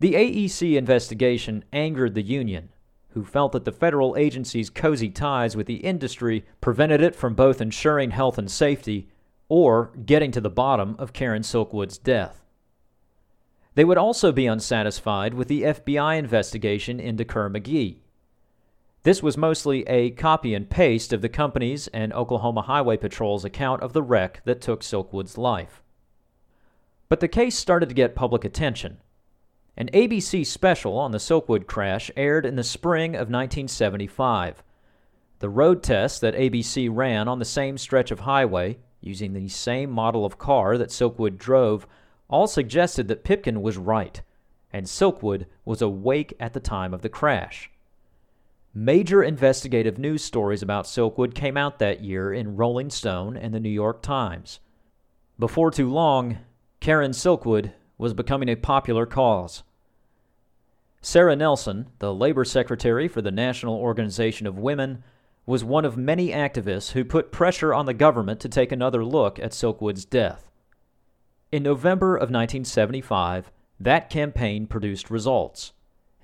[0.00, 2.70] The AEC investigation angered the union,
[3.10, 7.60] who felt that the federal agency's cozy ties with the industry prevented it from both
[7.60, 9.08] ensuring health and safety
[9.48, 12.44] or getting to the bottom of Karen Silkwood's death.
[13.74, 17.98] They would also be unsatisfied with the FBI investigation into Kerr McGee.
[19.04, 23.82] This was mostly a copy and paste of the company's and Oklahoma Highway Patrol's account
[23.82, 25.82] of the wreck that took Silkwood's life.
[27.10, 28.98] But the case started to get public attention
[29.76, 34.62] an ABC special on the Silkwood crash aired in the spring of 1975.
[35.40, 39.90] The road tests that ABC ran on the same stretch of highway, using the same
[39.90, 41.88] model of car that Silkwood drove,
[42.30, 44.22] all suggested that Pipkin was right,
[44.72, 47.70] and Silkwood was awake at the time of the crash.
[48.76, 53.60] Major investigative news stories about Silkwood came out that year in Rolling Stone and the
[53.60, 54.58] New York Times.
[55.38, 56.38] Before too long,
[56.80, 59.62] Karen Silkwood was becoming a popular cause.
[61.00, 65.04] Sarah Nelson, the labor secretary for the National Organization of Women,
[65.46, 69.38] was one of many activists who put pressure on the government to take another look
[69.38, 70.50] at Silkwood's death.
[71.52, 75.74] In November of 1975, that campaign produced results,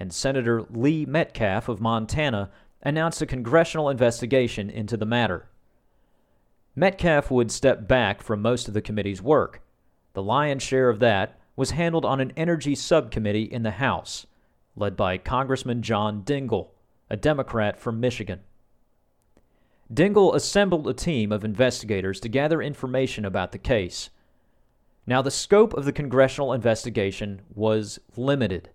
[0.00, 2.50] and Senator Lee Metcalf of Montana
[2.82, 5.46] announced a congressional investigation into the matter.
[6.74, 9.62] Metcalf would step back from most of the committee's work.
[10.14, 14.26] The lion's share of that was handled on an energy subcommittee in the House,
[14.74, 16.68] led by Congressman John Dingell,
[17.10, 18.40] a Democrat from Michigan.
[19.92, 24.08] Dingell assembled a team of investigators to gather information about the case.
[25.06, 28.70] Now, the scope of the congressional investigation was limited.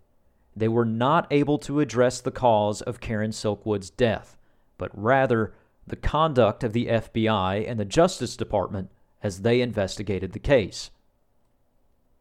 [0.55, 4.37] They were not able to address the cause of Karen Silkwood's death,
[4.77, 5.53] but rather
[5.85, 8.89] the conduct of the FBI and the Justice Department
[9.21, 10.91] as they investigated the case.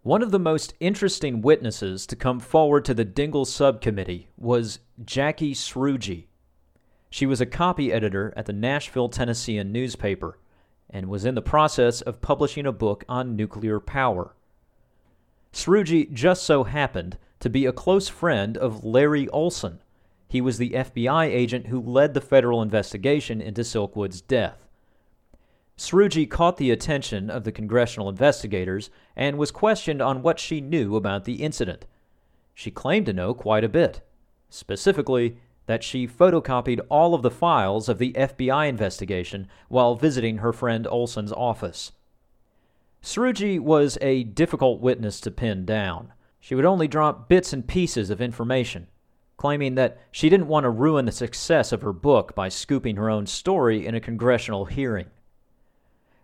[0.03, 5.55] One of the most interesting witnesses to come forward to the Dingell subcommittee was Jackie
[5.55, 6.27] Srouji.
[7.09, 10.39] She was a copy editor at the Nashville Tennessean newspaper
[10.91, 14.35] and was in the process of publishing a book on nuclear power.
[15.53, 19.83] Srouji just so happened to be a close friend of Larry Olson.
[20.27, 24.67] He was the FBI agent who led the federal investigation into Silkwood's death.
[25.77, 30.97] Srouji caught the attention of the congressional investigators and was questioned on what she knew
[30.97, 31.85] about the incident.
[32.55, 34.01] She claimed to know quite a bit.
[34.49, 35.37] Specifically,
[35.67, 40.87] that she photocopied all of the files of the FBI investigation while visiting her friend
[40.87, 41.93] Olson's office.
[43.03, 46.15] Srouji was a difficult witness to pin down.
[46.45, 48.89] She would only drop bits and pieces of information,
[49.39, 53.09] claiming that she didn't want to ruin the success of her book by scooping her
[53.09, 55.07] own story in a congressional hearing.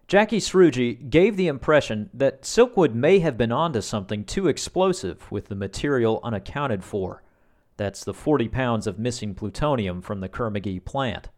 [0.08, 5.48] Jackie Srouji gave the impression that Silkwood may have been onto something too explosive with
[5.48, 7.22] the material unaccounted for
[7.78, 11.30] that's the 40 pounds of missing plutonium from the Kerr-McGee plant.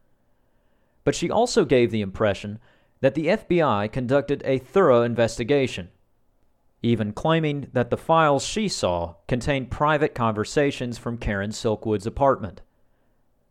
[1.04, 2.58] But she also gave the impression
[3.00, 5.90] that the FBI conducted a thorough investigation,
[6.82, 12.60] even claiming that the files she saw contained private conversations from Karen Silkwood's apartment.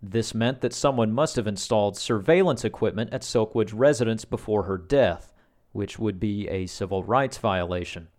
[0.02, 5.32] This meant that someone must have installed surveillance equipment at Silkwood's residence before her death,
[5.72, 8.10] which would be a civil rights violation.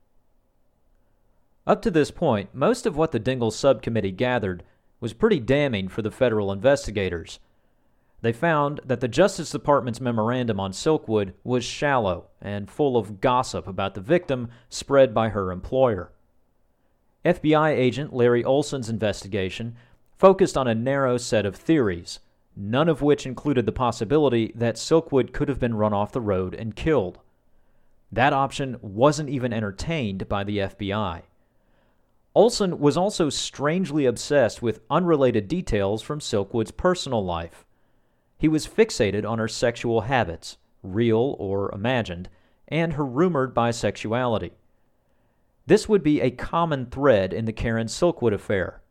[1.67, 4.65] Up to this point, most of what the Dingell subcommittee gathered
[5.01, 7.39] was pretty damning for the federal investigators.
[8.23, 13.67] They found that the Justice Department's memorandum on Silkwood was shallow and full of gossip
[13.67, 16.13] about the victim spread by her employer.
[17.25, 19.77] FBI agent Larry Olson's investigation
[20.17, 22.21] focused on a narrow set of theories,
[22.57, 26.55] none of which included the possibility that Silkwood could have been run off the road
[26.55, 27.19] and killed.
[28.13, 31.23] That option wasn't even entertained by the FBI.
[32.37, 37.65] Olson was also strangely obsessed with unrelated details from Silkwood's personal life.
[38.43, 42.29] He was fixated on her sexual habits, real or imagined,
[42.67, 44.51] and her rumored bisexuality.
[45.67, 48.83] This would be a common thread in the Karen Silkwood affair.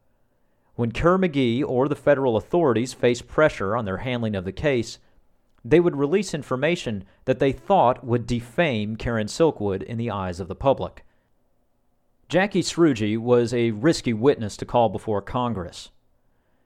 [0.76, 5.00] When Kerr-McGee or the federal authorities faced pressure on their handling of the case,
[5.66, 10.48] they would release information that they thought would defame Karen Silkwood in the eyes of
[10.48, 11.04] the public.
[12.30, 15.90] Jackie Srouji was a risky witness to call before Congress.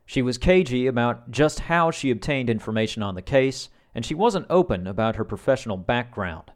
[0.06, 4.46] She was cagey about just how she obtained information on the case, and she wasn't
[4.50, 6.52] open about her professional background.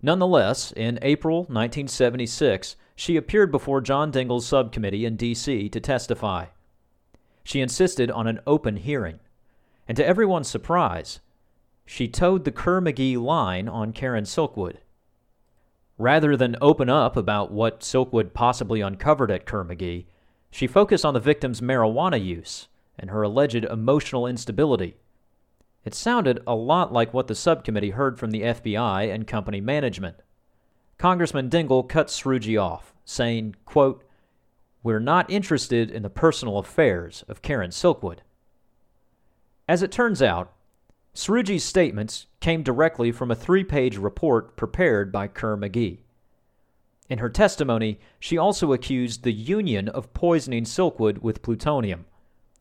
[0.00, 5.68] Nonetheless, in April 1976, she appeared before John Dingell's subcommittee in D.C.
[5.68, 6.46] to testify.
[7.44, 9.20] She insisted on an open hearing,
[9.88, 11.20] and to everyone's surprise,
[11.84, 14.76] she towed the Kerr-McGee line on Karen Silkwood.
[15.98, 20.06] Rather than open up about what Silkwood possibly uncovered at Kerr-McGee,
[20.52, 24.96] she focused on the victim's marijuana use and her alleged emotional instability.
[25.82, 30.16] It sounded a lot like what the subcommittee heard from the FBI and company management.
[30.98, 34.04] Congressman Dingell cut Srouji off, saying, quote,
[34.82, 38.18] We're not interested in the personal affairs of Karen Silkwood.
[39.66, 40.52] As it turns out,
[41.14, 46.01] Srouji's statements came directly from a three page report prepared by Kerr-McGee.
[47.12, 52.06] In her testimony, she also accused the Union of poisoning Silkwood with plutonium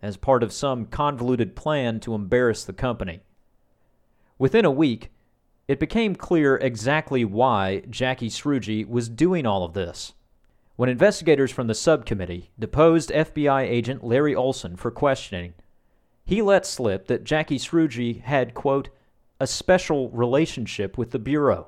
[0.02, 3.22] as part of some convoluted plan to embarrass the company.
[4.38, 5.10] Within a week,
[5.70, 10.16] it became clear exactly why Jackie Srouji was doing all of this.
[10.76, 15.54] When investigators from the subcommittee deposed FBI agent Larry Olson for questioning,
[16.26, 18.90] he let slip that Jackie Srouji had, quote,
[19.40, 21.68] a special relationship with the Bureau.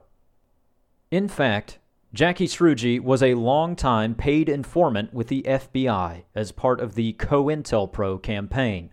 [1.11, 1.79] In fact,
[2.13, 8.21] Jackie Srouji was a long-time paid informant with the FBI as part of the COINTELPRO
[8.21, 8.91] campaign.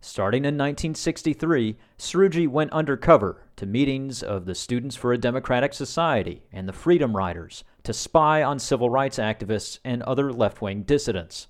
[0.00, 6.44] Starting in 1963, Srouji went undercover to meetings of the Students for a Democratic Society
[6.52, 11.48] and the Freedom Riders to spy on civil rights activists and other left wing dissidents.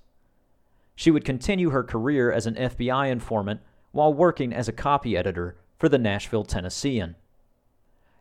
[0.95, 3.61] She would continue her career as an FBI informant
[3.93, 7.17] while working as a copy editor for the Nashville Tennessean.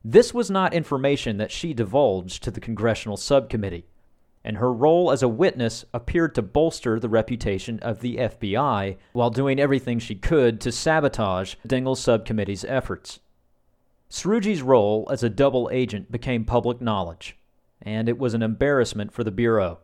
[0.04, 3.86] This was not information that she divulged to the congressional subcommittee.
[4.44, 9.30] and her role as a witness appeared to bolster the reputation of the FBI while
[9.30, 13.20] doing everything she could to sabotage Dingell's subcommittee's efforts.
[14.10, 17.38] Srouji's role as a double agent became public knowledge,
[17.82, 19.80] and it was an embarrassment for the Bureau.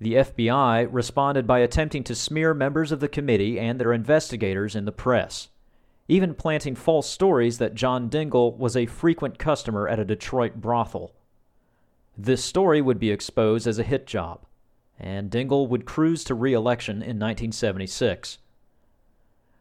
[0.00, 4.86] The FBI responded by attempting to smear members of the committee and their investigators in
[4.86, 5.48] the press,
[6.10, 11.14] even planting false stories that John Dingell was a frequent customer at a Detroit brothel.
[12.18, 14.44] This story would be exposed as a hit job,
[14.98, 18.38] and Dingell would cruise to re election in 1976.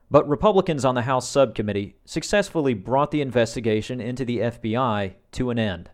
[0.10, 5.60] But Republicans on the House subcommittee successfully brought the investigation into the FBI to an
[5.60, 5.92] end.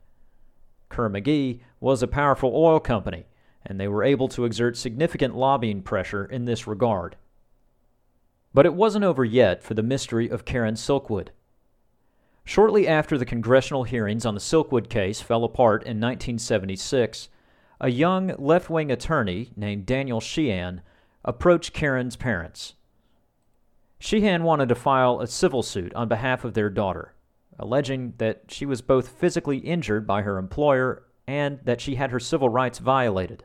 [0.88, 3.26] Kerr-McGee was a powerful oil company,
[3.66, 7.18] and they were able to exert significant lobbying pressure in this regard.
[8.56, 11.28] But it wasn't over yet for the mystery of Karen Silkwood.
[12.46, 17.28] Shortly after the congressional hearings on the Silkwood case fell apart in 1976,
[17.82, 20.80] a young left wing attorney named Daniel Sheehan
[21.26, 22.76] approached Karen's parents.
[24.00, 27.14] Sheehan wanted to file a civil suit on behalf of their daughter,
[27.60, 32.22] alleging that she was both physically injured by her employer and that she had her
[32.22, 33.44] civil rights violated.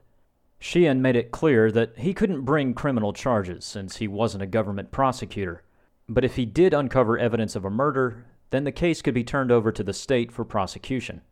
[0.62, 4.92] Sheehan made it clear that he couldn't bring criminal charges since he wasn't a government
[4.92, 5.62] prosecutor,
[6.06, 9.50] but if he did uncover evidence of a murder, then the case could be turned
[9.50, 11.22] over to the state for prosecution.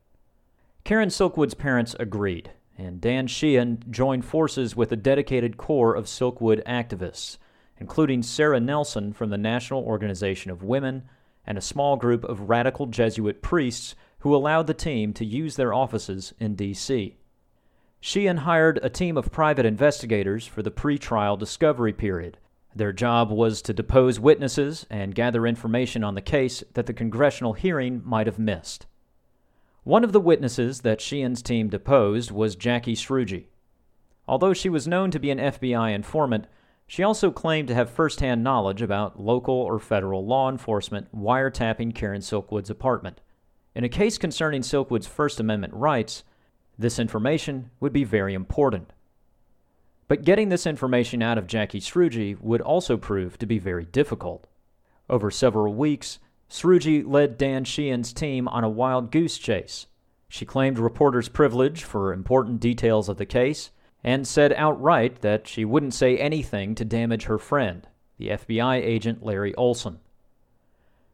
[0.82, 6.64] Karen Silkwood's parents agreed, and Dan Sheehan joined forces with a dedicated corps of Silkwood
[6.64, 7.36] activists,
[7.76, 11.02] including Sarah Nelson from the National Organization of Women
[11.46, 15.74] and a small group of radical Jesuit priests who allowed the team to use their
[15.74, 17.17] offices in D.C.
[18.00, 22.38] Sheehan hired a team of private investigators for the pre-trial discovery period.
[22.74, 27.54] Their job was to depose witnesses and gather information on the case that the congressional
[27.54, 28.86] hearing might have missed.
[29.82, 33.46] One of the witnesses that Sheehan's team deposed was Jackie Srouji.
[34.28, 36.46] Although she was known to be an FBI informant,
[36.86, 42.20] she also claimed to have firsthand knowledge about local or federal law enforcement wiretapping Karen
[42.20, 43.20] Silkwood's apartment.
[43.74, 46.22] In a case concerning Silkwood's First Amendment rights,
[46.78, 48.92] this information would be very important.
[50.06, 54.46] But getting this information out of Jackie Srouji would also prove to be very difficult.
[55.10, 56.18] Over several weeks,
[56.48, 59.86] Srouji led Dan Sheehan's team on a wild goose chase.
[60.28, 63.70] She claimed reporter's privilege for important details of the case
[64.04, 69.22] and said outright that she wouldn't say anything to damage her friend, the FBI agent
[69.22, 69.98] Larry Olson.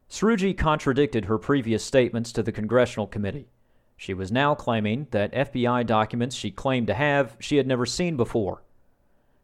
[0.09, 3.49] Srouji contradicted her previous statements to the Congressional Committee.
[3.97, 8.17] She was now claiming that FBI documents she claimed to have she had never seen
[8.17, 8.63] before.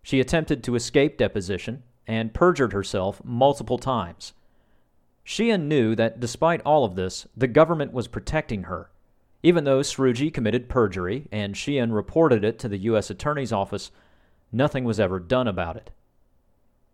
[0.03, 4.33] She attempted to escape deposition and perjured herself multiple times.
[5.23, 8.89] Sheehan knew that despite all of this, the government was protecting her.
[9.43, 13.09] Even though Srouji committed perjury and Sheehan reported it to the U.S.
[13.09, 13.91] Attorney's Office,
[14.51, 15.91] nothing was ever done about it.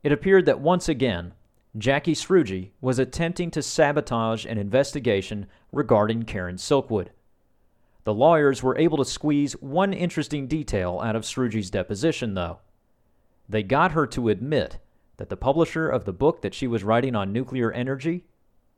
[0.04, 1.34] It appeared that once again,
[1.78, 7.10] Jackie Srouji was attempting to sabotage an investigation regarding Karen Silkwood.
[8.08, 12.60] The lawyers were able to squeeze one interesting detail out of Srouji's deposition, though.
[13.50, 14.78] They got her to admit
[15.18, 18.24] that the publisher of the book that she was writing on nuclear energy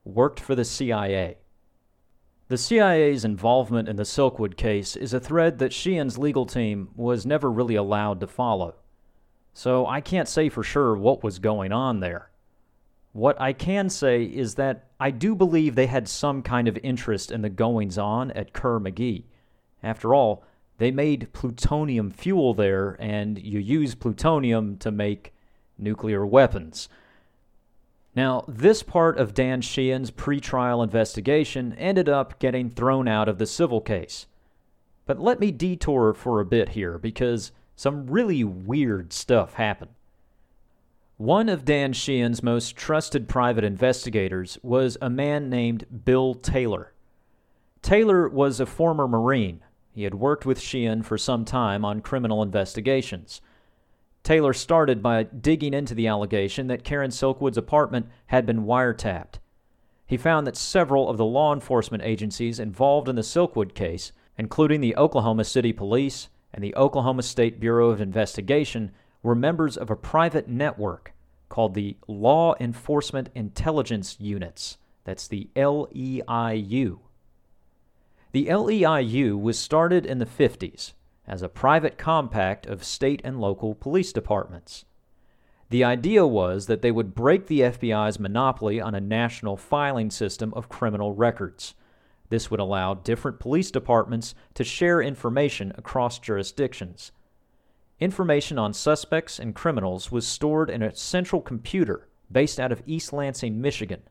[0.04, 1.38] worked for the CIA.
[2.48, 7.24] The CIA's involvement in the Silkwood case is a thread that Sheehan's legal team was
[7.24, 8.78] never really allowed to follow.
[9.54, 12.29] So I can't say for sure what was going on there.
[13.12, 17.32] What I can say is that I do believe they had some kind of interest
[17.32, 19.24] in the goings on at Kerr-McGee.
[19.82, 20.44] After all,
[20.78, 25.34] they made plutonium fuel there, and you use plutonium to make
[25.78, 26.88] nuclear weapons.
[28.16, 33.46] Now, this part of Dan Sheehan's pretrial investigation ended up getting thrown out of the
[33.46, 34.28] civil case.
[35.06, 39.92] But let me detour for a bit here because some really weird stuff happened.
[41.20, 46.94] One of Dan Sheehan's most trusted private investigators was a man named Bill Taylor.
[47.82, 49.60] Taylor was a former Marine.
[49.92, 53.42] He had worked with Sheehan for some time on criminal investigations.
[54.24, 59.40] Taylor started by digging into the allegation that Karen Silkwood's apartment had been wiretapped.
[60.06, 64.80] He found that several of the law enforcement agencies involved in the Silkwood case, including
[64.80, 69.96] the Oklahoma City Police and the Oklahoma State Bureau of Investigation, were members of a
[69.96, 71.14] private network
[71.50, 74.78] called the Law Enforcement Intelligence Units.
[75.04, 77.00] That's the LEIU.
[78.32, 80.94] The LEIU was started in the 50s
[81.28, 84.86] as a private compact of state and local police departments.
[85.70, 90.52] The idea was that they would break the FBI's monopoly on a national filing system
[90.56, 91.76] of criminal records.
[92.30, 97.12] This would allow different police departments to share information across jurisdictions.
[98.00, 103.12] Information on suspects and criminals was stored in a central computer based out of East
[103.12, 104.02] Lansing, Michigan.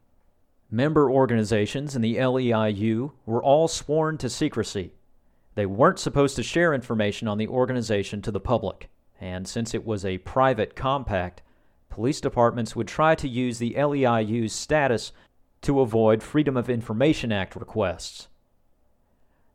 [0.70, 4.92] Member organizations in the LEIU were all sworn to secrecy.
[5.54, 9.86] They weren't supposed to share information on the organization to the public, and since it
[9.86, 11.40] was a private compact,
[11.88, 15.12] police departments would try to use the LEIU's status
[15.62, 18.28] to avoid Freedom of Information Act requests.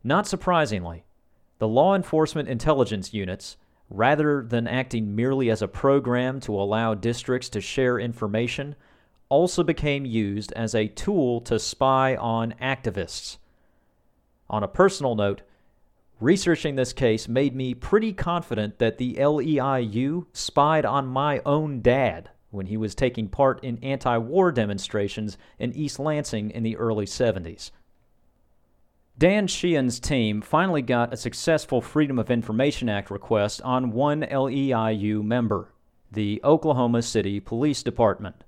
[0.04, 1.06] Not surprisingly,
[1.60, 3.56] the law enforcement intelligence units,
[3.94, 8.76] rather than acting merely as a program to allow districts to share information,
[9.30, 13.38] also became used as a tool to spy on activists.
[14.50, 15.44] On a personal note,
[16.20, 22.32] researching this case made me pretty confident that the LEIU spied on my own dad
[22.50, 27.06] when he was taking part in anti war demonstrations in East Lansing in the early
[27.06, 27.70] 70s.
[29.16, 35.24] Dan Sheehan's team finally got a successful Freedom of Information Act request on one LEIU
[35.24, 35.72] member,
[36.12, 38.44] the Oklahoma City Police Department.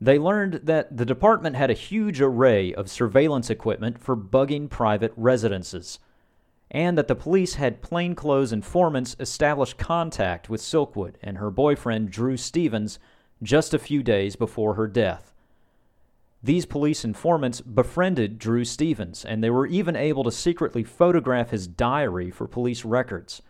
[0.00, 5.14] They learned that the department had a huge array of surveillance equipment for bugging private
[5.16, 5.98] residences,
[6.70, 12.36] and that the police had plainclothes informants establish contact with Silkwood and her boyfriend Drew
[12.36, 12.98] Stevens
[13.42, 15.33] just a few days before her death.
[16.44, 21.66] These police informants befriended Drew Stevens, and they were even able to secretly photograph his
[21.66, 23.40] diary for police records.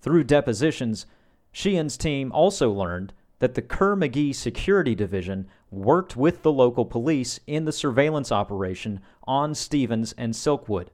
[0.00, 1.04] Through depositions,
[1.52, 7.40] Sheehan's team also learned that the Kerr McGee Security Division worked with the local police
[7.46, 10.88] in the surveillance operation on Stevens and Silkwood.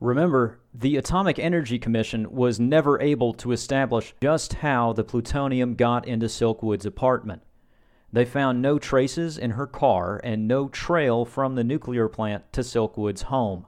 [0.00, 6.08] Remember, the Atomic Energy Commission was never able to establish just how the plutonium got
[6.08, 7.42] into Silkwood's apartment.
[8.12, 12.62] They found no traces in her car and no trail from the nuclear plant to
[12.62, 13.66] Silkwood's home.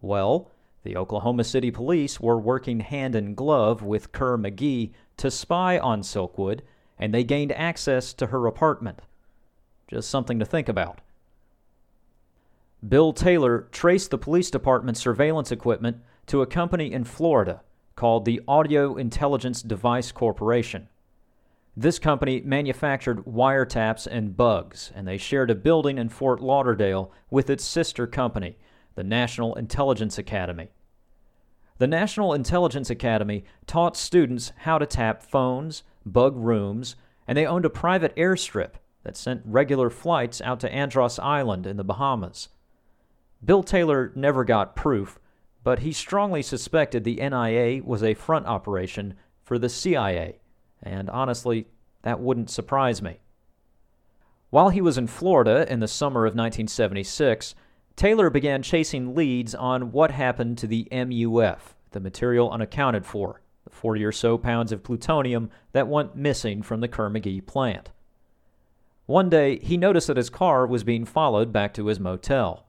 [0.00, 0.50] Well,
[0.82, 6.02] the Oklahoma City police were working hand in glove with Kerr McGee to spy on
[6.02, 6.60] Silkwood,
[6.98, 9.00] and they gained access to her apartment.
[9.88, 11.00] Just something to think about.
[12.86, 17.62] Bill Taylor traced the police department's surveillance equipment to a company in Florida
[17.96, 20.88] called the Audio Intelligence Device Corporation.
[21.78, 27.50] This company manufactured wiretaps and bugs, and they shared a building in Fort Lauderdale with
[27.50, 28.56] its sister company,
[28.94, 30.70] the National Intelligence Academy.
[31.76, 36.96] The National Intelligence Academy taught students how to tap phones, bug rooms,
[37.28, 41.76] and they owned a private airstrip that sent regular flights out to Andros Island in
[41.76, 42.48] the Bahamas.
[43.44, 45.18] Bill Taylor never got proof,
[45.62, 49.12] but he strongly suspected the NIA was a front operation
[49.42, 50.38] for the CIA,
[50.82, 51.66] and honestly,
[52.02, 53.18] that wouldn't surprise me.
[54.50, 57.54] While he was in Florida in the summer of 1976,
[57.96, 63.70] Taylor began chasing leads on what happened to the MUF, the material unaccounted for, the
[63.70, 67.90] 40 or so pounds of plutonium that went missing from the Kerr-McGee plant.
[69.06, 72.66] One day, he noticed that his car was being followed back to his motel.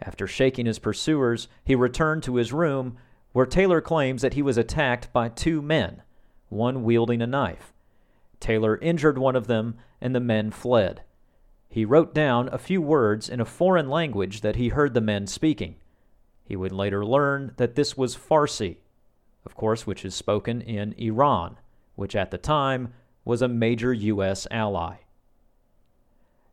[0.00, 2.96] After shaking his pursuers, he returned to his room,
[3.32, 6.02] where Taylor claims that he was attacked by two men,
[6.50, 7.72] one wielding a knife.
[8.38, 11.02] Taylor injured one of them, and the men fled.
[11.68, 15.26] He wrote down a few words in a foreign language that he heard the men
[15.26, 15.76] speaking.
[16.44, 18.78] He would later learn that this was Farsi,
[19.46, 21.58] of course, which is spoken in Iran,
[21.94, 22.92] which at the time
[23.24, 24.48] was a major U.S.
[24.50, 24.96] ally.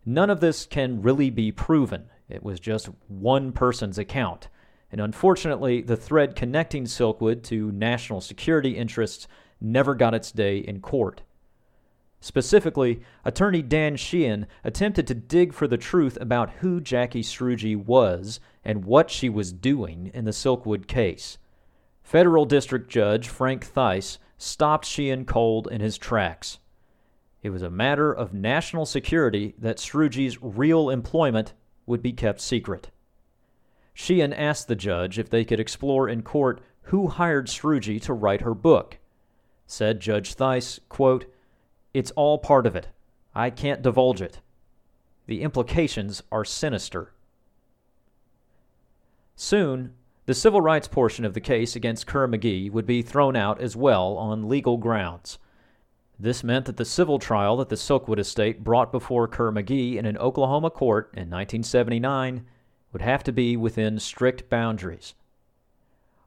[0.06, 2.10] None of this can really be proven.
[2.30, 4.50] It was just one person's account.
[4.92, 9.28] And unfortunately, the thread connecting Silkwood to national security interests
[9.60, 11.22] never got its day in court.
[12.20, 18.40] Specifically, attorney Dan Sheehan attempted to dig for the truth about who Jackie Srouji was
[18.64, 21.38] and what she was doing in the Silkwood case.
[22.02, 26.60] Federal District Judge Frank Theis stopped Sheehan cold in his tracks.
[27.44, 31.54] It was a matter of national security that Srouji's real employment
[31.86, 32.90] would be kept secret.
[33.94, 38.42] Sheehan asked the judge if they could explore in court who hired Srouji to write
[38.42, 38.98] her book.
[39.68, 41.26] Said Judge Theis, quote,
[41.94, 42.88] It's all part of it.
[43.36, 44.40] I can't divulge it.
[45.28, 47.12] The implications are sinister.
[49.36, 49.94] Soon,
[50.26, 53.76] the civil rights portion of the case against Kerr McGee would be thrown out as
[53.76, 55.38] well on legal grounds.
[56.20, 60.06] This meant that the civil trial that the Silkwood estate brought before Kerr McGee in
[60.06, 62.46] an Oklahoma court in 1979
[62.92, 65.14] would have to be within strict boundaries.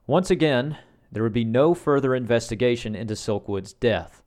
[0.07, 0.77] Once again,
[1.11, 4.23] there would be no further investigation into Silkwood's death.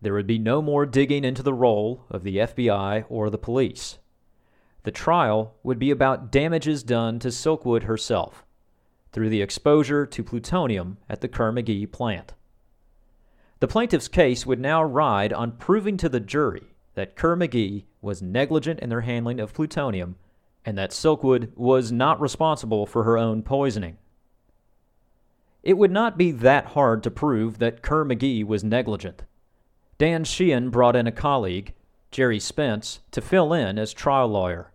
[0.00, 3.98] There would be no more digging into the role of the FBI or the police.
[4.84, 8.44] The trial would be about damages done to Silkwood herself
[9.12, 12.34] through the exposure to plutonium at the Kerr-McGee plant.
[13.60, 18.80] The plaintiff's case would now ride on proving to the jury that Kerr-McGee was negligent
[18.80, 20.16] in their handling of plutonium
[20.64, 23.98] and that Silkwood was not responsible for her own poisoning.
[25.64, 29.22] It would not be that hard to prove that Kerr-McGee was negligent.
[29.96, 31.72] Dan Sheehan brought in a colleague,
[32.10, 34.72] Gerry Spence, to fill in as trial lawyer.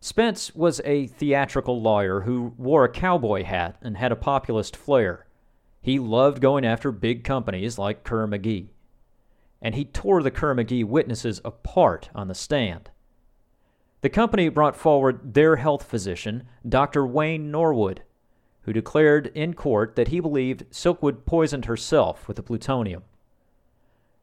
[0.00, 5.26] Spence was a theatrical lawyer who wore a cowboy hat and had a populist flair.
[5.80, 8.70] He loved going after big companies like Kerr-McGee.
[9.62, 12.90] And he tore the Kerr-McGee witnesses apart on the stand.
[14.00, 17.06] The company brought forward their health physician, Dr.
[17.06, 18.02] Wayne Norwood,
[18.68, 23.02] who declared in court that he believed Silkwood poisoned herself with the plutonium.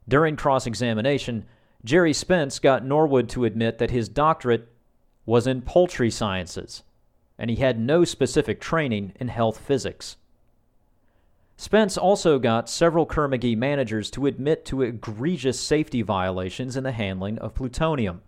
[0.06, 1.46] During cross examination,
[1.84, 4.68] Gerry Spence got Norwood to admit that his doctorate
[5.24, 6.84] was in poultry sciences,
[7.36, 10.16] and he had no specific training in health physics.
[11.56, 17.36] Spence also got several Kerr-McGee managers to admit to egregious safety violations in the handling
[17.40, 18.22] of plutonium,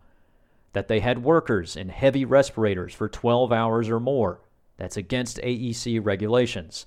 [0.73, 4.41] that they had workers in heavy respirators for 12 hours or more,
[4.79, 6.87] that's against AEC regulations,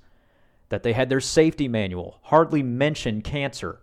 [0.69, 3.81] that they had their safety manual hardly mention cancer,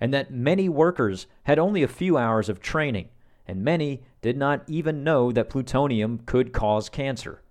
[0.00, 3.08] and that many workers had only a few hours of training,
[3.46, 7.42] and many did not even know that plutonium could cause cancer.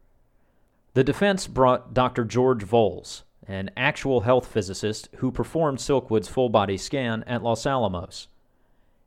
[0.95, 2.25] The defense brought Dr.
[2.25, 8.27] George Voelz, an actual health physicist who performed Silkwood's full body scan at Los Alamos.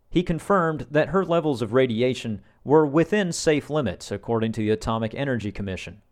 [0.09, 5.15] He confirmed that her levels of radiation were within safe limits according to the Atomic
[5.15, 6.03] Energy Commission.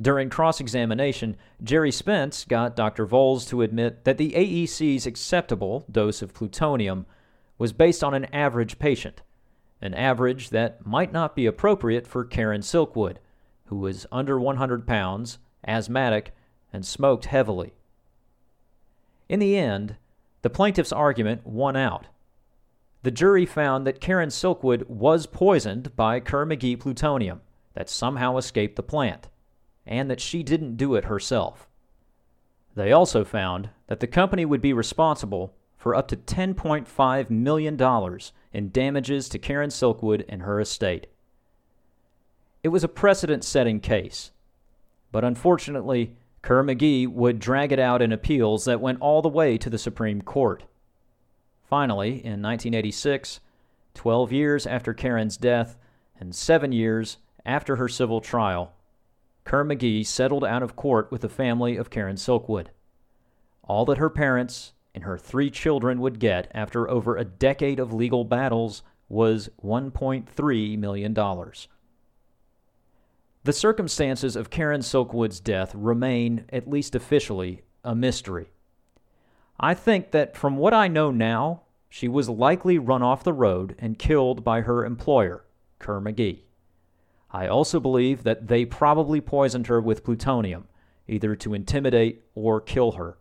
[0.00, 3.06] During cross examination, Gerry Spence got Dr.
[3.06, 7.06] Voelz to admit that the AEC's acceptable dose of plutonium
[7.58, 9.22] was based on an average patient
[9.82, 13.16] an average that might not be appropriate for Karen Silkwood,
[13.66, 16.34] who was under 100 pounds, asthmatic,
[16.72, 17.72] and smoked heavily.
[19.28, 19.96] In the end,
[20.42, 22.06] the plaintiff's argument won out.
[23.02, 27.40] The jury found that Karen Silkwood was poisoned by Kerr-McGee plutonium
[27.74, 29.28] that somehow escaped the plant,
[29.86, 31.66] and that she didn't do it herself.
[32.74, 38.20] They also found that the company would be responsible for up to $10.5 million
[38.52, 41.06] in damages to Karen Silkwood and her estate.
[42.62, 44.30] It was a precedent setting case,
[45.10, 49.70] but unfortunately, Kerr-McGee would drag it out in appeals that went all the way to
[49.70, 50.64] the Supreme Court.
[51.64, 53.40] Finally, in 1986,
[53.94, 55.76] 12 years after Karen's death
[56.18, 58.72] and seven years after her civil trial,
[59.44, 62.68] Kerr-McGee settled out of court with the family of Karen Silkwood.
[63.62, 67.92] All that her parents and her three children would get after over a decade of
[67.92, 71.14] legal battles was $1.3 million.
[73.42, 78.50] The circumstances of Karen Silkwood's death remain, at least officially, a mystery.
[79.58, 83.74] I think that from what I know now, she was likely run off the road
[83.78, 85.44] and killed by her employer,
[85.78, 86.42] Kerr-McGee.
[87.32, 90.66] I also believe that they probably poisoned her with plutonium,
[91.06, 93.18] either to intimidate or kill her.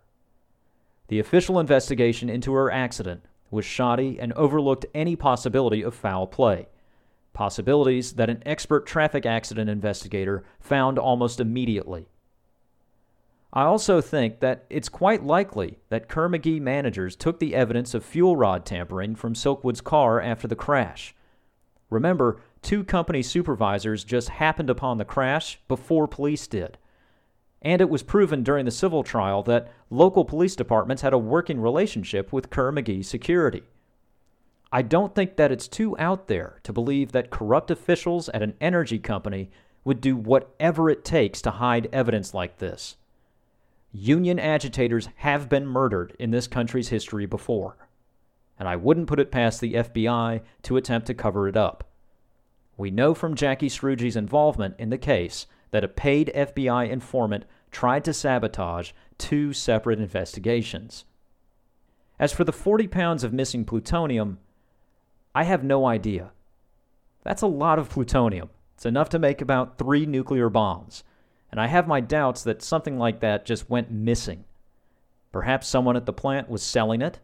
[1.10, 6.68] The official investigation into her accident was shoddy and overlooked any possibility of foul play.
[7.34, 12.08] Possibilities that an expert traffic accident investigator found almost immediately.
[13.52, 18.36] I also think that it's quite likely that Kerr-McGee managers took the evidence of fuel
[18.36, 21.16] rod tampering from Silkwood's car after the crash.
[21.90, 26.78] Remember, two company supervisors just happened upon the crash before police did
[27.62, 31.60] and it was proven during the civil trial that local police departments had a working
[31.60, 33.64] relationship with Kerr-McGee Security.
[34.72, 38.54] I don't think that it's too out there to believe that corrupt officials at an
[38.62, 39.50] energy company
[39.84, 42.96] would do whatever it takes to hide evidence like this.
[43.92, 47.76] Union agitators have been murdered in this country's history before,
[48.60, 51.89] and I wouldn't put it past the FBI to attempt to cover it up.
[52.80, 58.06] We know from Jackie Srouji's involvement in the case that a paid FBI informant tried
[58.06, 61.04] to sabotage two separate investigations.
[62.18, 64.40] As for the 40 pounds of missing plutonium,
[65.36, 66.32] I have no idea.
[67.26, 68.50] That's a lot of plutonium.
[68.76, 71.04] It's enough to make about three nuclear bombs,
[71.52, 74.46] and I have my doubts that something like that just went missing.
[75.34, 77.20] Perhaps someone at the plant was selling it,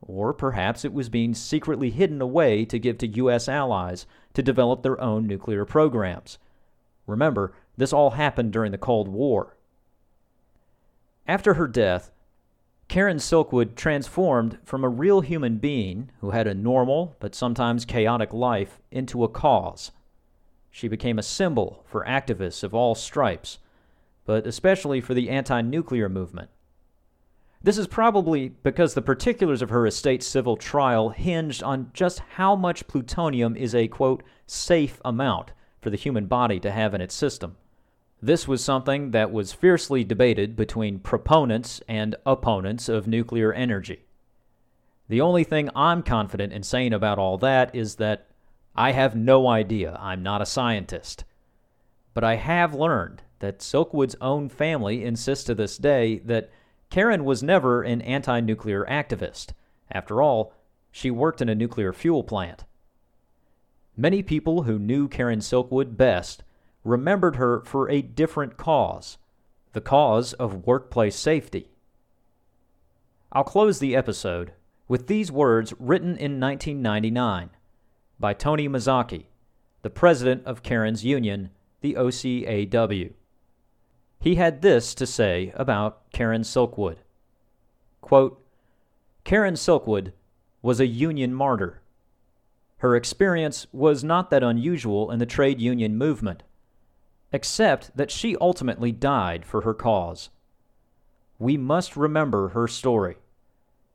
[0.00, 3.48] or perhaps it was being secretly hidden away to give to U.S.
[3.48, 6.38] allies to develop their own nuclear programs.
[7.06, 9.56] Remember, this all happened during the Cold War.
[11.26, 12.12] After her death,
[12.88, 18.32] Karen Silkwood transformed from a real human being who had a normal but sometimes chaotic
[18.32, 19.90] life into a cause.
[20.70, 23.58] she became a symbol for activists of all stripes,
[24.24, 26.50] but especially for the anti nuclear movement.
[27.62, 32.54] This is probably because the particulars of her estate civil trial hinged on just how
[32.54, 37.14] much plutonium is a, quote, safe amount for the human body to have in its
[37.14, 37.56] system.
[38.22, 44.04] This was something that was fiercely debated between proponents and opponents of nuclear energy.
[45.08, 48.26] The only thing I'm confident in saying about all that is that
[48.74, 49.96] I have no idea.
[50.00, 51.24] I'm not a scientist.
[52.14, 56.50] But I have learned that Silkwood's own family insists to this day that
[56.90, 59.52] Karen was never an anti nuclear activist.
[59.90, 60.52] After all,
[60.90, 62.64] she worked in a nuclear fuel plant.
[63.96, 66.42] Many people who knew Karen Silkwood best
[66.84, 69.18] remembered her for a different cause
[69.72, 71.68] the cause of workplace safety.
[73.30, 74.52] I'll close the episode
[74.88, 77.50] with these words written in 1999
[78.18, 79.26] by Tony Mazzocchi,
[79.82, 81.50] the president of Karen's union,
[81.82, 83.12] the OCAW.
[84.26, 86.96] He had this to say about Karen Silkwood.
[88.00, 88.44] Quote,
[89.22, 90.14] Karen Silkwood
[90.62, 91.80] was a union martyr.
[92.78, 96.42] Her experience was not that unusual in the trade union movement,
[97.32, 100.30] except that she ultimately died for her cause.
[101.38, 103.18] We must remember her story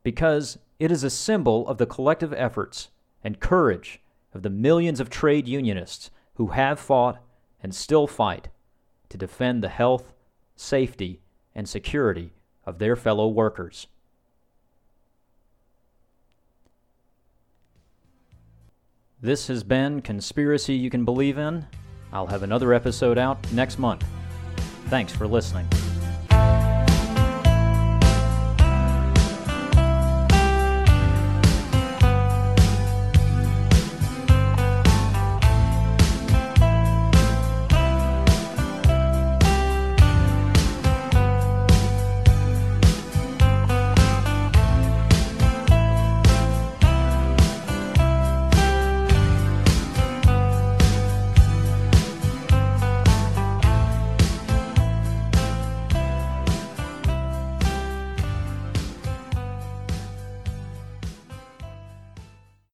[0.02, 2.88] because it is a symbol of the collective efforts
[3.22, 4.00] and courage
[4.32, 7.22] of the millions of trade unionists who have fought
[7.62, 8.48] and still fight
[9.10, 10.14] to defend the health,
[10.62, 11.20] safety,
[11.54, 12.32] and security
[12.64, 13.88] of their fellow workers.
[19.20, 21.66] This has been Conspiracy You Can Believe In.
[22.12, 24.04] I'll have another episode out next month.
[24.86, 25.66] Thanks for listening.